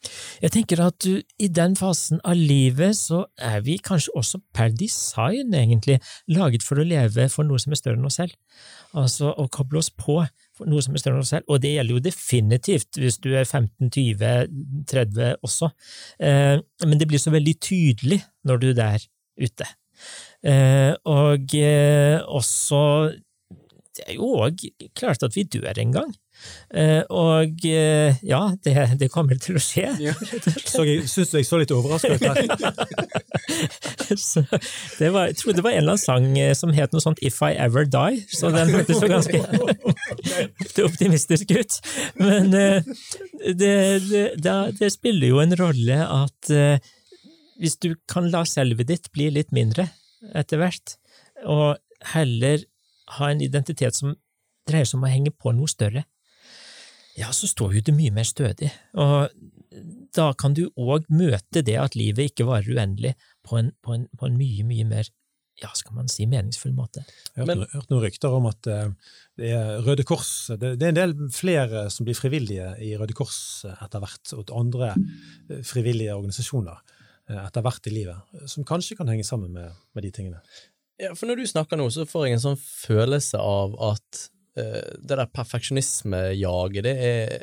[0.40, 4.72] Jeg tenker at du, i den fasen av livet så er vi kanskje også per
[4.72, 5.98] design egentlig
[6.32, 8.32] laget for å leve for noe som er større enn oss selv.
[8.96, 10.22] Altså å koble oss på
[10.56, 13.34] for noe som er større enn oss selv, og det gjelder jo definitivt hvis du
[13.34, 15.68] er 15, 20, 30 også,
[16.24, 16.54] eh,
[16.88, 19.68] men det blir så veldig tydelig når du er der ute.
[20.46, 22.80] Eh, og eh, også
[23.96, 24.68] det er jo òg
[24.98, 26.14] klart at vi dør en gang.
[26.74, 29.86] Uh, og uh, ja, det, det, kommer til å skje.
[30.06, 30.12] Ja.
[30.66, 32.42] så jeg syns jeg så litt overraska ut her.
[34.10, 37.54] jeg tror det var en eller annen sang eh, som het noe sånt If I
[37.54, 39.40] Ever Die, så den hørtes så ganske
[40.88, 41.78] optimistisk ut.
[42.20, 42.82] Men uh,
[43.46, 43.74] det,
[44.36, 46.52] det, det, spiller jo en rolle at
[47.56, 49.88] hvis du kan la selvet ditt bli litt mindre
[50.36, 50.98] etter hvert,
[51.48, 51.76] og
[52.12, 52.64] heller
[53.18, 54.16] ha en identitet som
[54.66, 56.04] dreier seg om å henge på noe større,
[57.16, 58.68] ja, så står jo det mye mer stødig.
[59.00, 59.30] Og
[60.16, 63.14] da kan du òg møte det at livet ikke varer uendelig,
[63.46, 65.08] på en, på en, på en mye, mye mer
[65.62, 67.06] ja, skal man si, meningsfull måte.
[67.32, 70.92] Jeg har hørt, noen rykter om at uh, det er Røde Kors det, det, er
[70.92, 73.38] en del flere som blir frivillige i Røde Kors
[73.70, 76.84] etter hvert, og andre uh, frivillige organisasjoner
[77.26, 80.38] etter hvert i livet, som kanskje kan henge sammen med, med de tingene.
[80.96, 84.20] Ja, for når du snakker nå, så får jeg en sånn følelse av at
[84.56, 87.34] uh, det der perfeksjonismejaget, det er,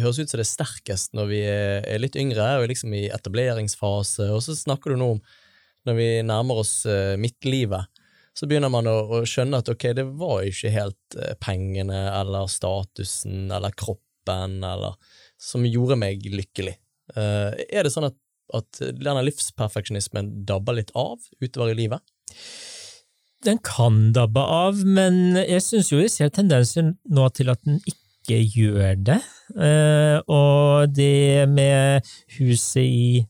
[0.00, 2.94] høres ut som det er sterkest når vi er, er, litt yngre og er liksom
[2.96, 5.20] i etableringsfase, og så snakker du nå om
[5.88, 8.00] når vi nærmer oss uh, midtlivet,
[8.32, 12.48] så begynner man å, å, skjønne at ok, det var ikke helt uh, pengene eller
[12.48, 14.96] statusen eller kroppen eller
[15.36, 16.78] som gjorde meg lykkelig.
[17.18, 18.14] er det sånn at,
[18.54, 22.12] at denne livsperfeksjonismen dabber litt av utover i livet?
[23.46, 27.80] Den kan dabbe av, men jeg syns jo jeg ser tendenser nå til at den
[27.82, 29.20] ikke gjør det.
[29.56, 33.22] Uh, og det med huset i,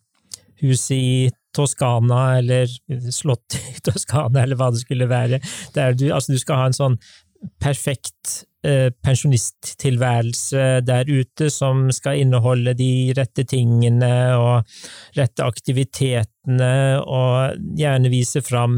[0.63, 1.15] huset i
[1.53, 2.71] Toskana, eller
[3.13, 5.41] slottet i Toskana, eller hva det skulle være,
[5.75, 6.99] der du, altså du skal ha en sånn
[7.61, 14.63] perfekt eh, pensjonisttilværelse der ute som skal inneholde de rette tingene og
[15.19, 18.77] rette aktivitetene, og gjerne vise fram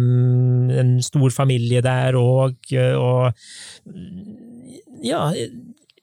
[0.72, 2.56] en stor familie der òg,
[2.96, 3.36] og
[5.04, 5.28] ja,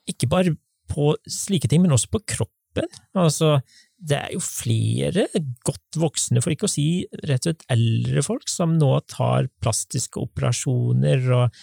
[0.09, 0.53] ikke bare
[0.91, 2.87] på slike ting, men også på kroppen.
[3.17, 3.59] Altså,
[4.01, 5.27] det er jo flere
[5.65, 10.21] godt voksne, for ikke å si rett og slett eldre folk, som nå tar plastiske
[10.21, 11.61] operasjoner og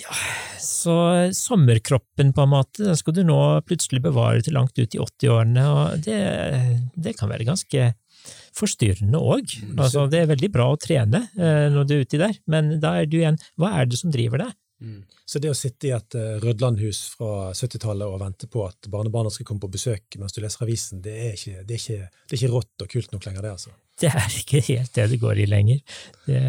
[0.00, 0.14] ja,
[0.62, 0.94] så
[1.36, 5.66] sommerkroppen, på en måte, den skal du nå plutselig bevare til langt ut i 80-årene,
[5.70, 6.18] og det,
[6.94, 7.92] det, kan være ganske
[8.54, 9.56] forstyrrende òg.
[9.64, 12.76] Mm, altså, det er veldig bra å trene eh, når du er uti der, men
[12.82, 14.54] da er du igjen Hva er det som driver deg?
[14.84, 15.00] Mm.
[15.24, 19.30] Så det å sitte i et uh, Rødlandhus fra 70-tallet og vente på at barnebarna
[19.32, 22.36] skal komme på besøk mens du leser avisen, det er ikke, det er ikke, det
[22.36, 23.72] er ikke rått og kult nok lenger, det, altså?
[24.02, 25.98] Det er ikke helt det det går i lenger.
[26.26, 26.42] Det,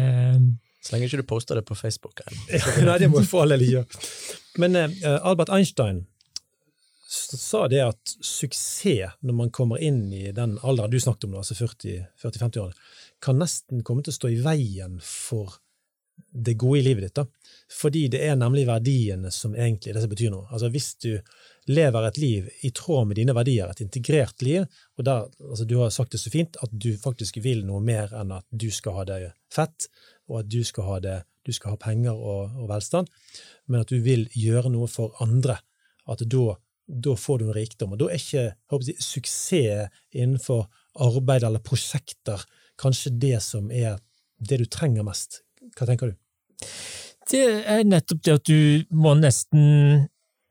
[0.86, 2.22] Så lenge ikke du poster det på Facebook.
[2.86, 4.04] Nei, det må for all del gjøre.
[4.62, 6.04] Men eh, Albert Einstein
[7.08, 11.54] sa det at suksess når man kommer inn i den alderen du snakket om, altså
[11.58, 12.74] 40-50-årene,
[13.22, 15.58] kan nesten komme til å stå i veien for
[16.32, 17.14] det gode i livet ditt.
[17.14, 17.26] da.
[17.72, 20.46] Fordi det er nemlig verdiene som egentlig det som betyr noe.
[20.50, 21.18] Altså Hvis du
[21.66, 24.66] lever et liv i tråd med dine verdier, et integrert liv,
[24.96, 28.14] og der, altså du har sagt det så fint, at du faktisk vil noe mer
[28.14, 29.20] enn at du skal ha det
[29.52, 29.88] fett,
[30.28, 31.16] og at du skal ha, det,
[31.46, 33.10] du skal ha penger og, og, velstand,
[33.70, 35.58] men at du vil gjøre noe for andre,
[36.10, 36.56] at da,
[36.86, 37.94] da får du en rikdom.
[37.94, 40.66] Og da er ikke jeg, suksess innenfor
[41.06, 42.44] arbeid eller prosjekter
[42.80, 43.98] kanskje det som er
[44.36, 45.42] det du trenger mest.
[45.76, 46.18] Hva tenker du?
[47.26, 50.06] Det er nettopp det at du må nesten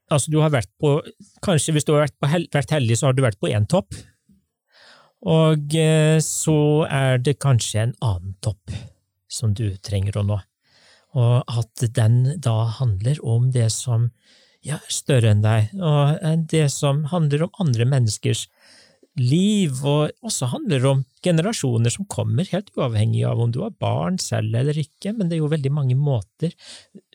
[0.06, 1.00] Altså, du har vært på
[1.42, 3.96] Kanskje hvis du har vært, på, vært heldig, så har du vært på én topp.
[5.26, 8.70] Og eh, så er det kanskje en annen topp
[9.36, 10.40] som du trenger å nå.
[11.16, 14.10] Og at den da handler om det som
[14.66, 18.48] ja, er større enn deg, og det som handler om andre menneskers
[19.20, 24.18] liv, og også handler om generasjoner som kommer, helt uavhengig av om du har barn
[24.20, 26.52] selv eller ikke, men det er jo veldig mange måter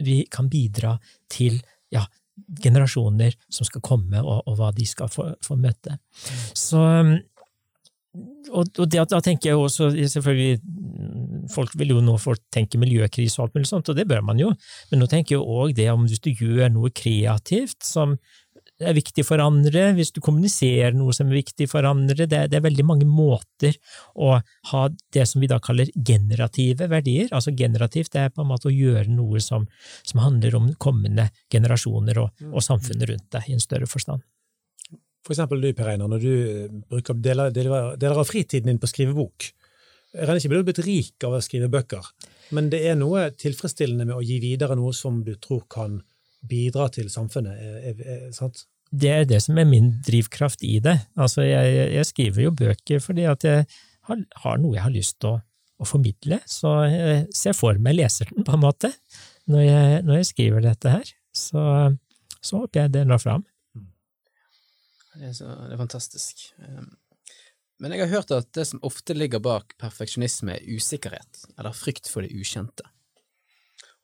[0.00, 0.94] vi kan bidra
[1.32, 1.58] til
[1.92, 2.06] ja,
[2.62, 5.98] generasjoner som skal komme, og, og hva de skal få, få møte.
[6.56, 6.80] Så
[8.50, 10.58] og, og det, da tenker jeg også selvfølgelig
[11.50, 14.38] Folk vil jo nå folk tenke miljøkrise og alt mulig sånt, og det bør man
[14.38, 14.52] jo,
[14.90, 18.12] men nå tenker jeg òg det om hvis du gjør noe kreativt som
[18.80, 22.24] er viktig for andre, hvis du kommuniserer noe som er viktig for andre.
[22.24, 23.76] Det, det, er veldig mange måter
[24.16, 24.36] å
[24.72, 24.82] ha
[25.14, 27.28] det som vi da kaller generative verdier.
[27.36, 29.68] Altså generativt det er på en måte å gjøre noe som,
[30.06, 34.24] som handler om kommende generasjoner og, og, samfunnet rundt deg i en større forstand.
[35.26, 38.88] For eksempel du, Per Einar, når du bruker deler, deler, deler av fritiden din på
[38.88, 39.50] å skrive bok.
[40.10, 42.06] Jeg regner ikke med du har blitt rik av å skrive bøker,
[42.56, 46.00] men det er noe tilfredsstillende med å gi videre noe som du tror kan
[46.50, 47.60] bidra til samfunnet.
[47.60, 48.64] Er, er, er, sant?
[48.90, 50.96] Det er det som er min drivkraft i det.
[51.14, 53.68] Altså, jeg, jeg skriver jo bøker fordi at jeg
[54.08, 55.36] har, har noe jeg har lyst til å,
[55.78, 58.90] å, formidle, så jeg ser for meg leseren, på en måte,
[59.50, 61.14] når jeg, når jeg skriver dette her.
[61.30, 61.62] Så,
[62.40, 63.46] så, håper jeg det når fram.
[65.20, 66.46] Det er, så, det er fantastisk.
[66.64, 66.94] Ehm,
[67.80, 72.08] men jeg har hørt at det som ofte ligger bak perfeksjonisme, er usikkerhet, eller frykt
[72.08, 72.88] for det ukjente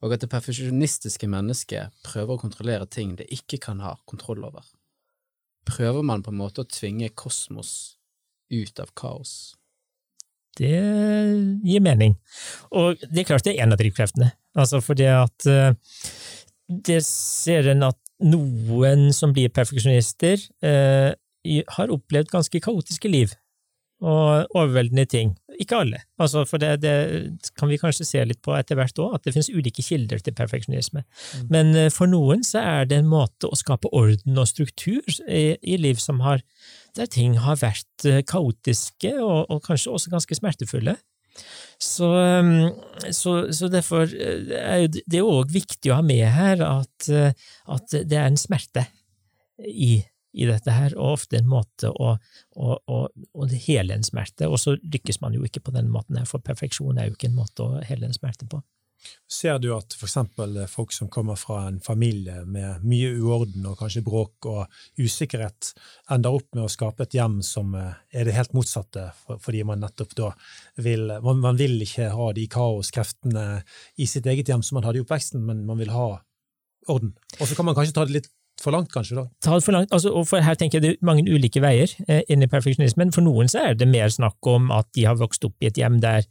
[0.04, 4.64] og at det perfeksjonistiske mennesket prøver å kontrollere ting det ikke kan ha kontroll over.
[5.66, 7.96] Prøver man på en måte å tvinge kosmos
[8.52, 9.56] ut av kaos?
[10.56, 10.72] Det
[11.66, 12.14] gir mening.
[12.72, 14.30] Og det er klart det er en av drivkreftene.
[14.56, 15.72] Altså fordi at uh,
[16.68, 21.12] det ser en at noen som blir perfeksjonister, eh,
[21.76, 23.34] har opplevd ganske kaotiske liv
[24.04, 25.30] og overveldende ting.
[25.56, 26.92] Ikke alle, altså, for det, det,
[27.56, 30.36] kan vi kanskje se litt på etter hvert òg, at det finnes ulike kilder til
[30.36, 31.00] perfeksjonisme.
[31.00, 31.46] Mm.
[31.54, 35.56] Men uh, for noen så er det en måte å skape orden og struktur i,
[35.56, 36.44] i liv som har,
[36.98, 40.98] der ting har vært uh, kaotiske og, og, kanskje også ganske smertefulle.
[41.82, 42.70] Så, um,
[43.12, 47.08] så, så derfor eh, er det òg viktig å ha med her at,
[47.68, 48.86] at det er en smerte
[49.60, 49.98] i
[50.36, 52.10] i dette her, og ofte en måte å,
[52.60, 54.48] å, å, å hele en smerte.
[54.50, 57.30] Og så lykkes man jo ikke på den måten her, for perfeksjon er jo ikke
[57.30, 58.60] en måte å hele en smerte på.
[59.30, 60.16] Ser du at f.eks.
[60.70, 65.72] folk som kommer fra en familie med mye uorden og kanskje bråk og usikkerhet,
[66.14, 69.08] ender opp med å skape et hjem som eh, er det helt motsatte,
[69.42, 70.32] fordi man nettopp da
[70.82, 73.44] vil Man, vil ikke ha de kaoskreftene
[73.96, 76.08] i sitt eget hjem som man hadde i oppveksten, men man vil ha
[76.90, 77.14] orden.
[77.40, 78.30] Og så kan man kanskje ta det litt
[78.60, 79.16] for langt, kanskje?
[79.18, 79.26] da?
[79.44, 81.90] Ta det for langt, altså, og for Her tenker jeg det er mange ulike veier
[82.08, 83.12] eh, inn i perfeksjonismen.
[83.14, 85.80] For noen så er det mer snakk om at de har vokst opp i et
[85.80, 86.26] hjem der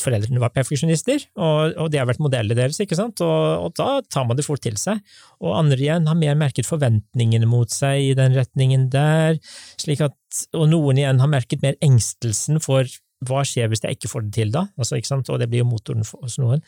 [0.00, 3.22] foreldrene var perfeksjonister, og, og det har vært modellet deres, ikke sant?
[3.24, 5.00] Og, og, da tar man det fort til seg.
[5.42, 9.40] Og andre igjen har mer merket forventningene mot seg i den retningen der,
[9.80, 10.16] slik at,
[10.56, 12.88] og noen igjen har merket mer engstelsen for
[13.26, 14.66] hva skjer hvis jeg ikke får det til, da?
[14.76, 15.30] Altså, ikke sant?
[15.32, 16.64] Og det blir jo motoren hos noen.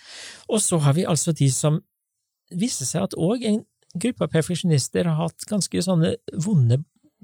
[0.48, 1.82] Og så har vi altså de som
[2.48, 3.60] viser seg at òg en
[3.98, 6.14] gruppe av perfeksjonister har hatt ganske sånne
[6.44, 6.80] vonde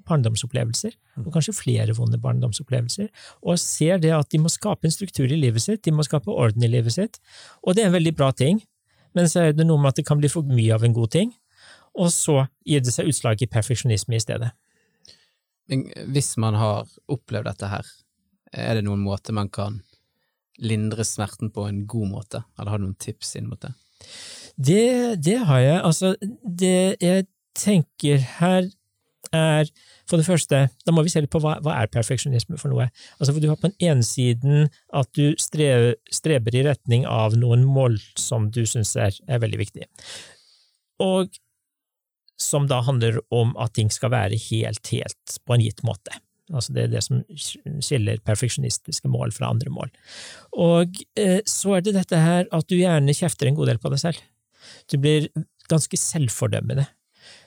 [0.08, 3.08] barndomsopplevelser, og kanskje flere vonde barndomsopplevelser,
[3.42, 6.32] og ser det at de må skape en struktur i livet sitt, de må skape
[6.32, 7.20] orden i livet sitt,
[7.62, 8.60] og det er en veldig bra ting,
[9.14, 11.14] men så er det noe med at det kan bli for mye av en god
[11.14, 11.32] ting,
[11.94, 14.50] og så gir det seg utslag i perfeksjonisme i stedet.
[15.70, 17.86] Men hvis man har opplevd dette her,
[18.52, 19.80] er det noen måte man kan
[20.62, 23.72] lindre smerten på en god måte, eller har du noen tips inn mot det?
[24.54, 25.78] Det, det har jeg.
[25.80, 26.14] Altså,
[26.44, 27.26] det jeg
[27.58, 28.68] tenker her,
[29.36, 29.70] er
[30.08, 32.90] for det første, da må vi se litt på hva, hva er perfeksjonisme for noe.
[33.18, 37.36] Altså, for Du har på den ene siden at du strever, streber i retning av
[37.40, 39.88] noen mål som du syns er, er veldig viktige,
[41.02, 41.32] og
[42.40, 46.18] som da handler om at ting skal være helt, helt på en gitt måte.
[46.52, 47.22] Altså det er det som
[47.80, 49.92] skiller perfeksjonistiske mål fra andre mål.
[50.60, 53.92] Og eh, så er det dette her at du gjerne kjefter en god del på
[53.94, 54.20] deg selv.
[54.90, 55.30] Du blir
[55.70, 56.84] ganske selvfordømmende.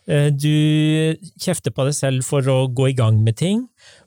[0.07, 3.65] Eh, du kjefter på deg selv for å gå i gang med ting,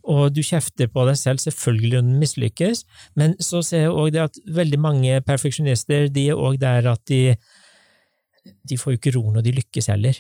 [0.09, 2.85] og du kjefter på deg selv selvfølgelig om du mislykkes,
[3.21, 7.05] men så ser jeg òg det at veldig mange perfeksjonister de er òg der at
[7.11, 7.37] de,
[8.65, 10.17] de får jo ikke ro når de lykkes heller.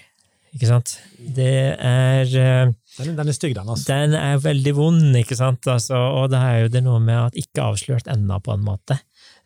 [0.51, 0.97] Ikke sant?
[1.37, 3.68] Det er eh, Den, den er stygg, den.
[3.70, 3.87] altså.
[3.87, 5.64] Den er veldig vond, ikke sant?
[5.70, 8.99] Altså, og det er jo det noe med at ikke avslørt ennå, på en måte.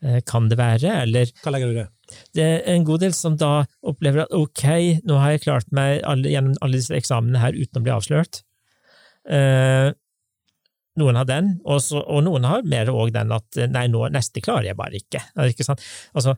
[0.02, 1.90] Eh, kan det være, eller Hva legger du i det?
[2.36, 4.64] Det er en god del som da opplever at ok,
[5.08, 8.42] nå har jeg klart meg alle, gjennom alle disse eksamene her uten å bli avslørt.
[9.24, 9.90] Eh,
[11.00, 14.42] noen har den, og, så, og noen har mer òg den at nei, nå, neste
[14.44, 15.22] klarer jeg bare ikke.
[15.34, 15.76] Det ikke?
[16.14, 16.36] Altså,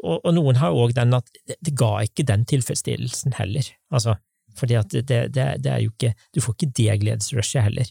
[0.00, 3.68] og, og, noen har òg den at det, det, ga ikke den tilfredsstillelsen heller.
[3.94, 4.16] Altså,
[4.58, 7.88] fordi at det, det, det er jo ikke Du får ikke det gledesrushet heller,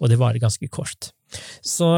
[0.00, 1.12] og det varer ganske kort.
[1.64, 1.88] Så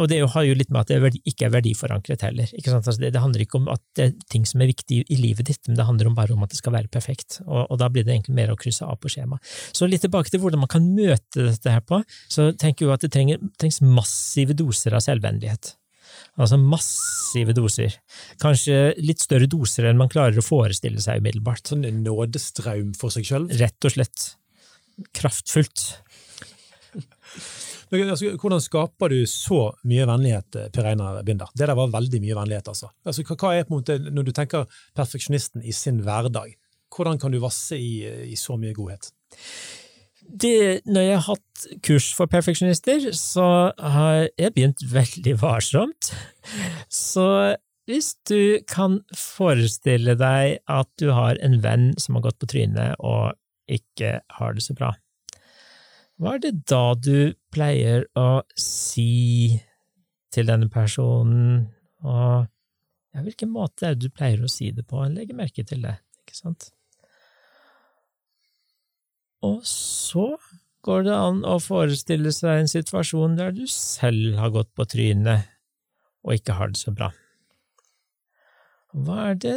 [0.00, 2.50] og det har jo litt med at det ikke er verdiforankret heller.
[2.66, 5.46] Altså det, det, handler ikke om at det er ting som er viktig i livet
[5.50, 7.38] ditt, men det handler om bare om at det skal være perfekt.
[7.46, 9.38] Og, og da blir det egentlig mer å krysse av på skjema.
[9.46, 13.06] Så litt tilbake til hvordan man kan møte dette her på, så tenker jeg at
[13.06, 15.76] det trenger, trengs massive doser av selvvennlighet.
[16.34, 17.94] Altså massive doser.
[18.42, 21.70] Kanskje litt større doser enn man klarer å forestille seg umiddelbart.
[21.70, 23.46] Sånn en nådestraum for seg sjøl?
[23.60, 24.26] Rett og slett.
[25.14, 25.86] Kraftfullt.
[28.02, 31.50] Altså, hvordan skaper du så mye vennlighet, eh, Per Einar Binder?
[31.54, 32.90] Det der var veldig mye vennlighet, altså.
[33.04, 34.66] altså hva er på en måte, Når du tenker
[34.96, 36.56] perfeksjonisten i sin hverdag,
[36.94, 39.10] hvordan kan du vasse i, i så mye godhet?
[40.24, 46.14] Det, når jeg har hatt kurs for perfeksjonister, så har jeg begynt veldig varsomt.
[46.88, 47.26] Så
[47.84, 52.96] hvis du kan forestille deg at du har en venn som har gått på trynet
[53.04, 53.34] og
[53.68, 54.94] ikke har det så bra,
[56.20, 59.60] hva er det da du pleier å si
[60.34, 61.66] til denne personen,
[62.04, 62.46] og
[63.14, 65.02] ja, hvilken måte er det du pleier å si det på?
[65.10, 66.70] Legg merke til det, ikke sant?
[69.44, 70.32] Og så
[70.84, 75.50] går det an å forestille seg en situasjon der du selv har gått på trynet
[76.24, 77.10] og ikke har det så bra.
[78.94, 79.56] Hva er det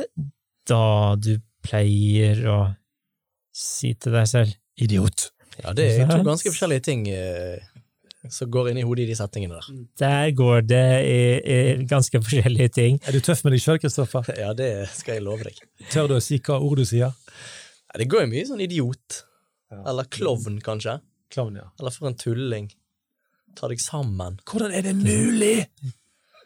[0.68, 2.60] da du pleier å
[3.56, 4.56] si til deg selv?
[4.78, 5.32] Idiot.
[5.64, 7.58] Ja, det er to ganske forskjellige ting eh,
[8.30, 9.68] som går inn i hodet i de settingene der.
[10.02, 11.58] Der går det i, i
[11.90, 13.00] ganske forskjellige ting.
[13.08, 14.28] Er du tøff med deg sjøl, Kristoffer?
[14.44, 15.62] Ja, det skal jeg love deg.
[15.94, 17.14] Tør du å si hva ord du sier?
[17.88, 19.22] Ja, det går jo mye sånn idiot.
[19.74, 21.00] Eller klovn, kanskje.
[21.34, 21.68] Klovn, ja.
[21.80, 22.70] Eller for en tulling.
[23.58, 24.38] Ta deg sammen.
[24.48, 25.66] Hvordan er det mulig?!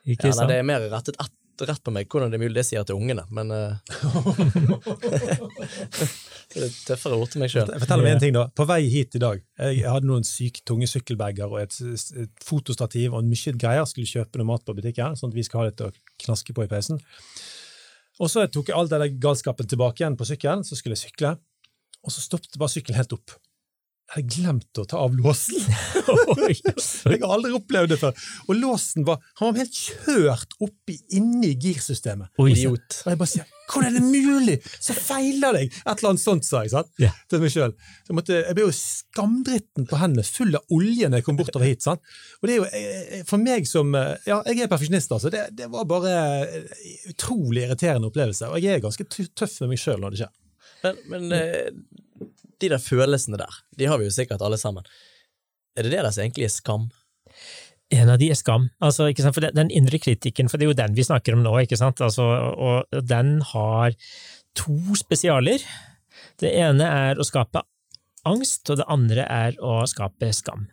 [0.10, 0.50] Ikke Ja, nei, sant?
[0.50, 1.20] det er mer rettet
[1.62, 3.76] rett på meg hvordan det er mulig det sier jeg til ungene, men er
[6.88, 7.70] tøffere ord til meg sjøl.
[7.82, 8.46] Fortell meg en ting da.
[8.58, 13.16] På vei hit i dag, jeg hadde noen syke tunge sykkelbager og et, et fotostativ
[13.18, 13.88] og mye greier.
[13.90, 15.92] Skulle kjøpe noe mat på butikken, sånn at vi skal ha litt å
[16.26, 17.02] knaske på i peisen.
[18.22, 21.36] Og så tok jeg all den galskapen tilbake igjen på sykkelen, så skulle jeg sykle.
[22.02, 23.38] Og så stoppet bare sykkelen helt opp.
[24.12, 25.56] Jeg hadde glemt å ta av låsen.
[26.52, 28.18] Jeg har aldri opplevd det før.
[28.50, 32.34] Og låsen var, han var helt kjørt oppi inni girsystemet.
[32.44, 32.98] Oi, Idiot.
[33.06, 35.72] Og jeg bare sier 'hvordan er det mulig?' Så feiler deg!
[35.72, 36.90] Et eller annet sånt, sa jeg sant?
[37.00, 37.16] Yeah.
[37.32, 37.72] til meg sjøl.
[38.10, 41.66] Jeg, måtte- jeg ble jo skamdritten på hendene, full av olje når jeg kom bortover
[41.72, 41.82] hit.
[41.88, 42.02] sant?
[42.42, 45.32] Og det er jo, eh, For meg som eh, Ja, jeg er perfeksjonist, altså.
[45.32, 46.12] Det, det var bare
[46.52, 46.86] eh,
[47.16, 48.52] utrolig irriterende opplevelse.
[48.52, 50.36] Og jeg er ganske tøff med meg sjøl når det skjer.
[50.84, 51.72] Men, men eh,
[52.62, 54.86] de der følelsene der, de har vi jo sikkert alle sammen.
[55.78, 56.90] Er det det deres er skam?
[57.92, 58.70] En av de er skam.
[58.80, 59.36] Altså, ikke sant?
[59.36, 61.80] For den, indre kritikken, for det er jo den vi snakker om nå, ikke?
[61.80, 63.96] Altså, og den har
[64.56, 65.64] to spesialer.
[66.40, 67.64] Det ene er å skape
[68.28, 70.70] angst, og det andre er å skape skam.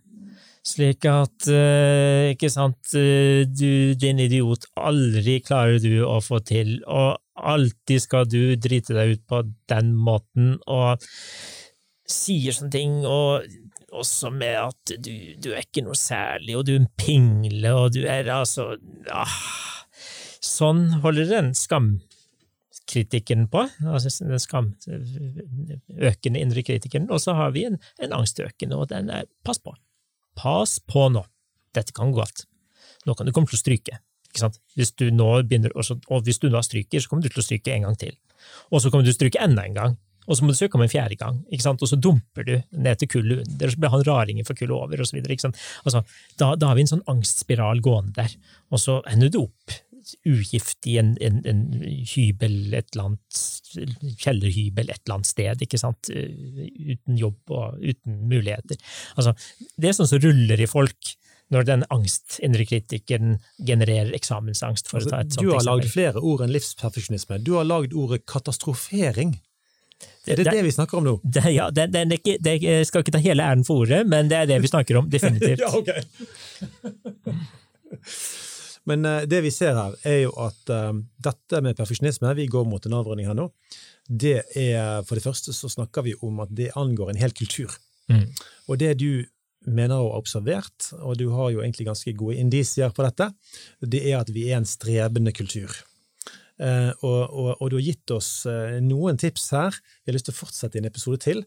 [0.69, 6.83] Slik at, eh, ikke sant, eh, du din idiot, aldri klarer du å få til,
[6.87, 11.01] og alltid skal du drite deg ut på den måten, og
[12.09, 13.47] sier sånne ting, og
[13.95, 17.95] også med at du, du er ikke noe særlig, og du er en pingle, og
[17.97, 18.75] du er altså
[19.13, 19.41] ah.
[20.45, 24.69] Sånn holder den skamkritikken på, altså den skam,
[25.99, 29.75] økende indre kritikeren, og så har vi en, en angstøkende, og den er pass på.
[30.39, 31.25] Pass på nå.
[31.75, 32.47] Dette kan gå galt.
[33.07, 33.99] Nå kan du komme til å stryke.
[34.79, 37.75] Hvis du nå begynner, og hvis du da stryker, så kommer du til å stryke
[37.75, 38.15] en gang til.
[38.71, 39.99] Og så kommer du til å stryke enda en gang.
[40.29, 43.11] Og så må du søke om en fjerde gang, og så dumper du ned til
[43.17, 45.19] kullet under, og så blir han raringen for kullet over, osv.
[45.25, 46.05] Altså,
[46.41, 48.35] da, da har vi en sånn angstspiral gående der,
[48.69, 49.79] og så ender du opp
[50.25, 51.63] ugift i en, en, en,
[52.15, 53.41] hybel, et eller annet
[54.23, 58.79] kjellerhybel et eller annet sted, ikke sant, uten jobb og uten muligheter.
[59.17, 59.35] Altså,
[59.77, 61.17] det er sånn som ruller i folk
[61.53, 64.91] når den angst, indre kritikeren, genererer eksamensangst.
[64.91, 67.41] for altså, å ta et sånt Du har lagd flere ord enn livsperfeksjonisme.
[67.45, 69.39] Du har lagd ordet katastrofering.
[70.31, 71.15] Er det Det- det vi snakker om nå?
[71.25, 74.29] Det, ja, det, det, det, det jeg skal ikke ta hele æren for ordet, men
[74.29, 75.61] det er det vi snakker om, definitivt.
[75.61, 75.89] Ja, ok.
[78.89, 80.93] Men uh, det vi ser her, er jo at uh,
[81.25, 83.51] dette med perfeksjonisme, vi går mot en avrunding her nå,
[84.09, 87.75] det er For det første så snakker vi om at det angår en hel kultur.
[88.09, 88.23] Mm.
[88.73, 89.27] Og det du
[89.69, 93.27] mener å ha observert, og du har jo egentlig ganske gode indisier på dette,
[93.85, 95.69] det er at vi er en strebende kultur.
[96.59, 99.77] Eh, og, og, og du har gitt oss eh, noen tips her.
[100.03, 101.45] Vi har lyst til å fortsette i en episode til,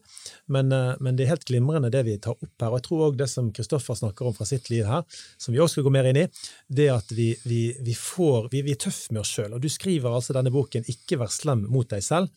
[0.52, 2.70] men, eh, men det er helt glimrende det vi tar opp her.
[2.70, 5.04] Og jeg tror òg det som Kristoffer snakker om fra sitt liv her,
[5.36, 6.26] som vi også skal gå mer inn i,
[6.72, 9.52] det at vi, vi, vi får, vi, er tøffe med oss sjøl.
[9.58, 12.32] Og du skriver altså denne boken 'Ikke vær slem mot deg selv',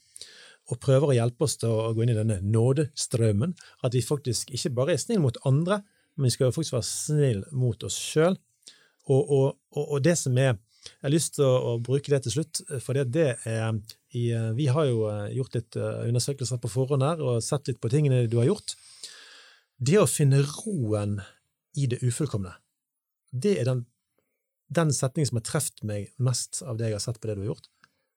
[0.65, 3.53] og prøver å hjelpe oss til å gå inn i denne nådestrømmen.
[3.85, 5.83] At vi faktisk ikke bare er snille mot andre,
[6.17, 8.35] men vi skal faktisk være snille mot oss sjøl.
[9.05, 10.55] Og, og, og det som er
[10.85, 13.77] Jeg har lyst til å, bruke det til slutt, for det, det er
[14.15, 17.81] i, Vi har jo eh, gjort litt eh, undersøkelser på forhånd her, og sett litt
[17.83, 18.75] på tingene du har gjort.
[19.75, 21.19] Det å finne roen
[21.75, 22.53] i det ufullkomne,
[23.35, 23.85] det er den,
[24.71, 27.43] den setningen som har truffet meg mest av det jeg har sett på det du
[27.43, 27.71] har gjort.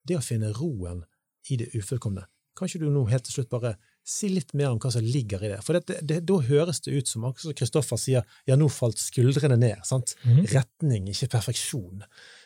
[0.06, 1.02] Det å finne roen
[1.50, 2.28] i det ufullkomne.
[2.58, 3.76] Kan ikke du nå helt til slutt bare
[4.08, 5.60] si litt mer om hva som ligger i det?
[5.62, 9.84] For det, det, da høres det ut som, Kristoffer sier, ja, nå falt skuldrene ned.
[9.86, 10.16] sant?
[10.24, 10.48] Mhm.
[10.54, 12.02] Retning, ikke perfeksjon.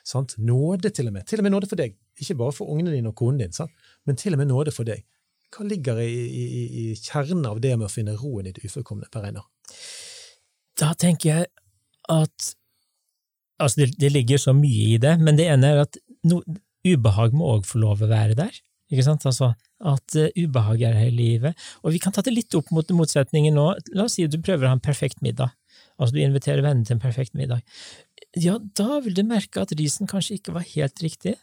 [0.06, 0.36] Sant?
[0.38, 1.26] Nåde, til og med.
[1.30, 1.96] Til og med nåde for deg.
[2.20, 3.72] Ikke bare for ungene dine og konen din, sant?
[4.06, 5.04] men til og med nåde for deg.
[5.52, 9.10] Hva ligger i, i, i, kjernen av det med å finne roen i det ufullkomne,
[9.12, 9.46] Per Einar?
[10.80, 11.52] Da tenker jeg
[12.10, 12.52] at
[13.62, 15.96] Altså, det, det ligger så mye i det, men det ene er at
[16.26, 16.40] no,
[16.82, 18.56] ubehag må òg få lov å være der.
[18.90, 19.22] Ikke sant?
[19.28, 19.52] Altså,
[19.86, 21.66] at uh, ubehag er her i livet.
[21.82, 23.68] Og vi kan ta det litt opp mot motsetningen nå.
[23.94, 25.54] La oss si at du prøver å ha en perfekt middag.
[25.96, 27.62] Altså, du inviterer vennene til en perfekt middag.
[28.38, 31.34] Ja, da vil du merke at risen kanskje ikke var helt riktig,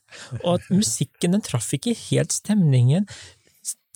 [0.42, 3.06] og at musikken den traff ikke helt stemningen.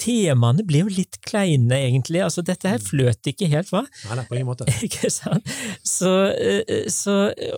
[0.04, 2.22] Temaene ble jo litt kleine, egentlig.
[2.26, 3.84] Altså, dette her fløt ikke helt, hva?
[4.10, 4.68] Nei, nei, på ingen måte.
[4.86, 5.48] Ikke sant?
[5.88, 7.54] Så, eh, så eh,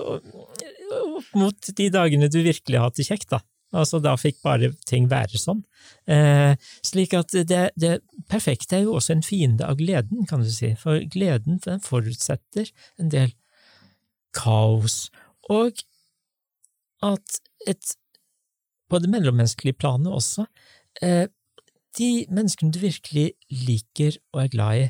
[1.01, 3.41] opp mot de dagene du virkelig har hatt det kjekt, da.
[3.75, 5.63] Altså, da fikk bare ting være sånn.
[6.11, 6.53] Eh,
[6.85, 7.97] slik at det, det
[8.31, 10.75] perfekte er jo også en fiende av gleden, kan du si.
[10.79, 12.69] For gleden den forutsetter
[13.01, 13.33] en del
[14.35, 15.09] kaos,
[15.49, 15.71] og
[17.03, 17.95] at et
[18.85, 20.43] På det mellommenneskelige planet også.
[21.01, 21.25] Eh,
[21.97, 24.89] de menneskene du virkelig liker og er glad i,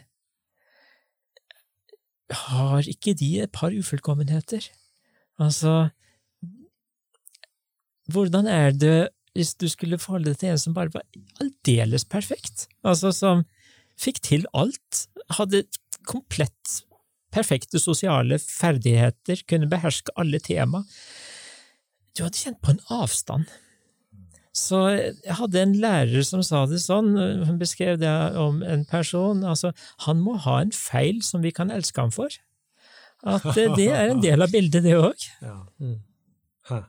[2.30, 4.68] har ikke de et par ufullkommenheter?
[5.40, 5.90] Altså,
[8.12, 11.04] hvordan er det hvis du skulle forholde deg til en som bare var
[11.40, 12.68] aldeles perfekt?
[12.84, 13.46] Altså, som
[14.00, 15.06] fikk til alt,
[15.38, 15.64] hadde
[16.08, 16.82] komplett
[17.36, 20.86] perfekte sosiale ferdigheter, kunne beherske alle tema.
[22.16, 23.52] Du hadde kjent på en avstand.
[24.56, 27.12] Så jeg hadde en lærer som sa det sånn,
[27.44, 29.74] hun beskrev det om en person, altså
[30.08, 32.32] han må ha en feil som vi kan elske ham for.
[33.26, 35.28] At eh, det er en del av bildet, det òg.
[35.44, 35.58] Ja.
[36.70, 36.80] Hæ.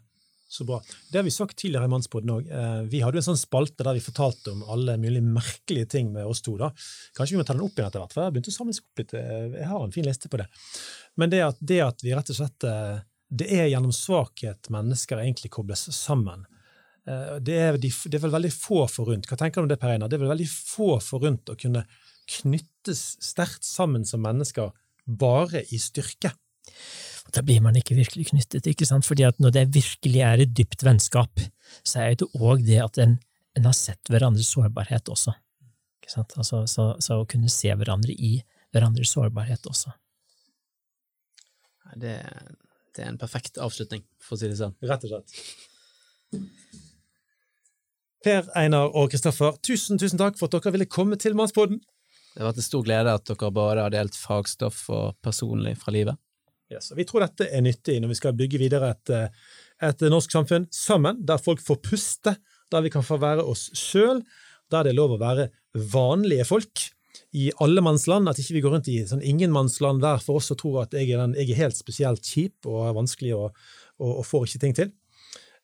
[0.56, 0.78] Så bra.
[1.10, 2.46] Det har vi sagt tidligere i Mannspodden òg.
[2.88, 6.24] Vi hadde jo en sånn spalte der vi fortalte om alle mulige merkelige ting med
[6.30, 6.54] oss to.
[6.60, 6.70] da.
[7.18, 8.76] Kanskje vi må ta den opp igjen etter hvert, for jeg har begynt å samle
[8.80, 9.12] opp litt.
[9.18, 10.46] eh, Jeg har en fin liste på det.
[11.20, 15.18] Men det at, det at vi rett og slett eh, Det er gjennom svakhet mennesker
[15.20, 16.46] egentlig kobles sammen.
[17.06, 19.26] Eh, Det er, de, det er vel veldig få forunt.
[19.28, 20.08] Hva tenker du om det, Per Einar?
[20.08, 21.84] Det er vel veldig få forunt å kunne
[22.30, 24.72] knyttes sterkt sammen som mennesker
[25.06, 26.32] bare i styrke.
[27.34, 29.06] Da blir man ikke virkelig knyttet, ikke sant?
[29.06, 31.42] Fordi at når det virkelig er et dypt vennskap,
[31.82, 33.16] så er det òg det at en,
[33.58, 35.34] en har sett hverandres sårbarhet også.
[36.00, 36.36] Ikke sant?
[36.38, 38.38] Altså, så, så å kunne se hverandre i
[38.74, 39.92] hverandres sårbarhet også.
[41.96, 42.16] Det,
[42.94, 44.76] det er en perfekt avslutning, for å si det sånn.
[44.86, 45.28] Rett og slett.
[48.26, 51.78] Per Einar og Kristoffer, tusen tusen takk for at dere ville komme til Mannspodden.
[52.34, 55.94] Det har vært en stor glede at dere både har delt fagstoff og personlig fra
[55.94, 56.18] livet.
[56.72, 59.28] Yes, vi tror dette er nyttig når vi skal bygge videre et, eh,
[59.86, 62.34] et norsk samfunn sammen, der folk får puste,
[62.72, 64.24] der vi kan få være oss sjøl,
[64.72, 65.50] der det er lov å være
[65.92, 66.88] vanlige folk
[67.36, 70.82] i allemannsland, at ikke vi går rundt i sånn ingenmannsland hver for oss og tror
[70.82, 73.66] at jeg er, den, jeg er helt spesielt kjip og er vanskelig og,
[74.00, 74.92] og, og får ikke ting til.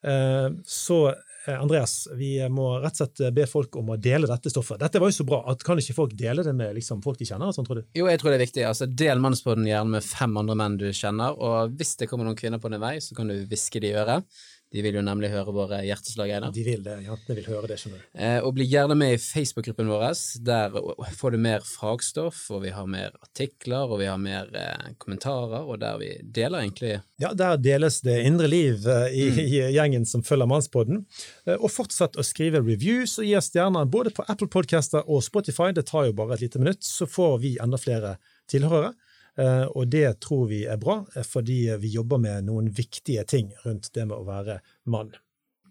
[0.07, 1.03] Eh, Så
[1.51, 4.78] Andreas, vi må rett og slett be folk om å dele dette stoffet.
[4.82, 5.40] Dette var jo så bra.
[5.51, 7.51] at Kan ikke folk dele det med liksom, folk de kjenner?
[7.55, 7.84] Sånn, tror du?
[7.99, 8.64] Jo, jeg tror det er viktig.
[8.68, 12.38] Altså, del Mannspodden gjerne med fem andre menn du kjenner, og hvis det kommer noen
[12.38, 14.28] kvinner på din vei, så kan du hviske det i øret.
[14.72, 16.52] De vil jo nemlig høre våre hjerteslag, Einar.
[16.54, 16.94] De vil det.
[17.04, 18.06] Jentene vil høre det, skjønner du.
[18.16, 20.06] Eh, og bli gjerne med i Facebook-gruppen vår.
[20.46, 20.72] Der
[21.18, 25.60] får du mer fagstoff, og vi har mer artikler, og vi har mer eh, kommentarer,
[25.66, 30.08] og der vi deler egentlig Ja, der deles det indre liv eh, i, i gjengen
[30.08, 31.04] som følger Mannspodden.
[31.46, 35.20] Eh, og fortsett å skrive reviews og gi oss stjerner både på Apple Podcaster og
[35.26, 35.70] Spotify.
[35.76, 38.16] Det tar jo bare et lite minutt, så får vi enda flere
[38.50, 38.94] tilhørere.
[39.38, 43.52] Eh, Og det tror vi er bra, eh, fordi vi jobber med noen viktige ting
[43.64, 45.12] rundt det med å være mann.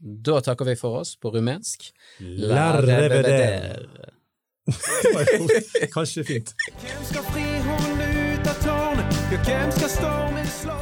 [0.01, 1.91] Da takker vi for oss på rumensk.
[2.19, 3.85] Lærreveder.
[5.93, 6.53] Kanskje fint.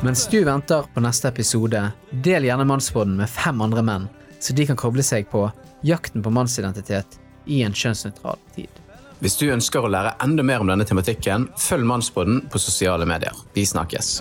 [0.03, 1.81] Mens du venter på neste episode,
[2.23, 4.07] del gjerne Mannsbåten med fem andre menn,
[4.39, 5.43] så de kan koble seg på
[5.85, 8.71] jakten på mannsidentitet i en kjønnsnøytral tid.
[9.19, 13.35] Hvis du ønsker å lære enda mer om denne tematikken, følg Mannspodden på sosiale medier.
[13.51, 14.19] Vi snakkes.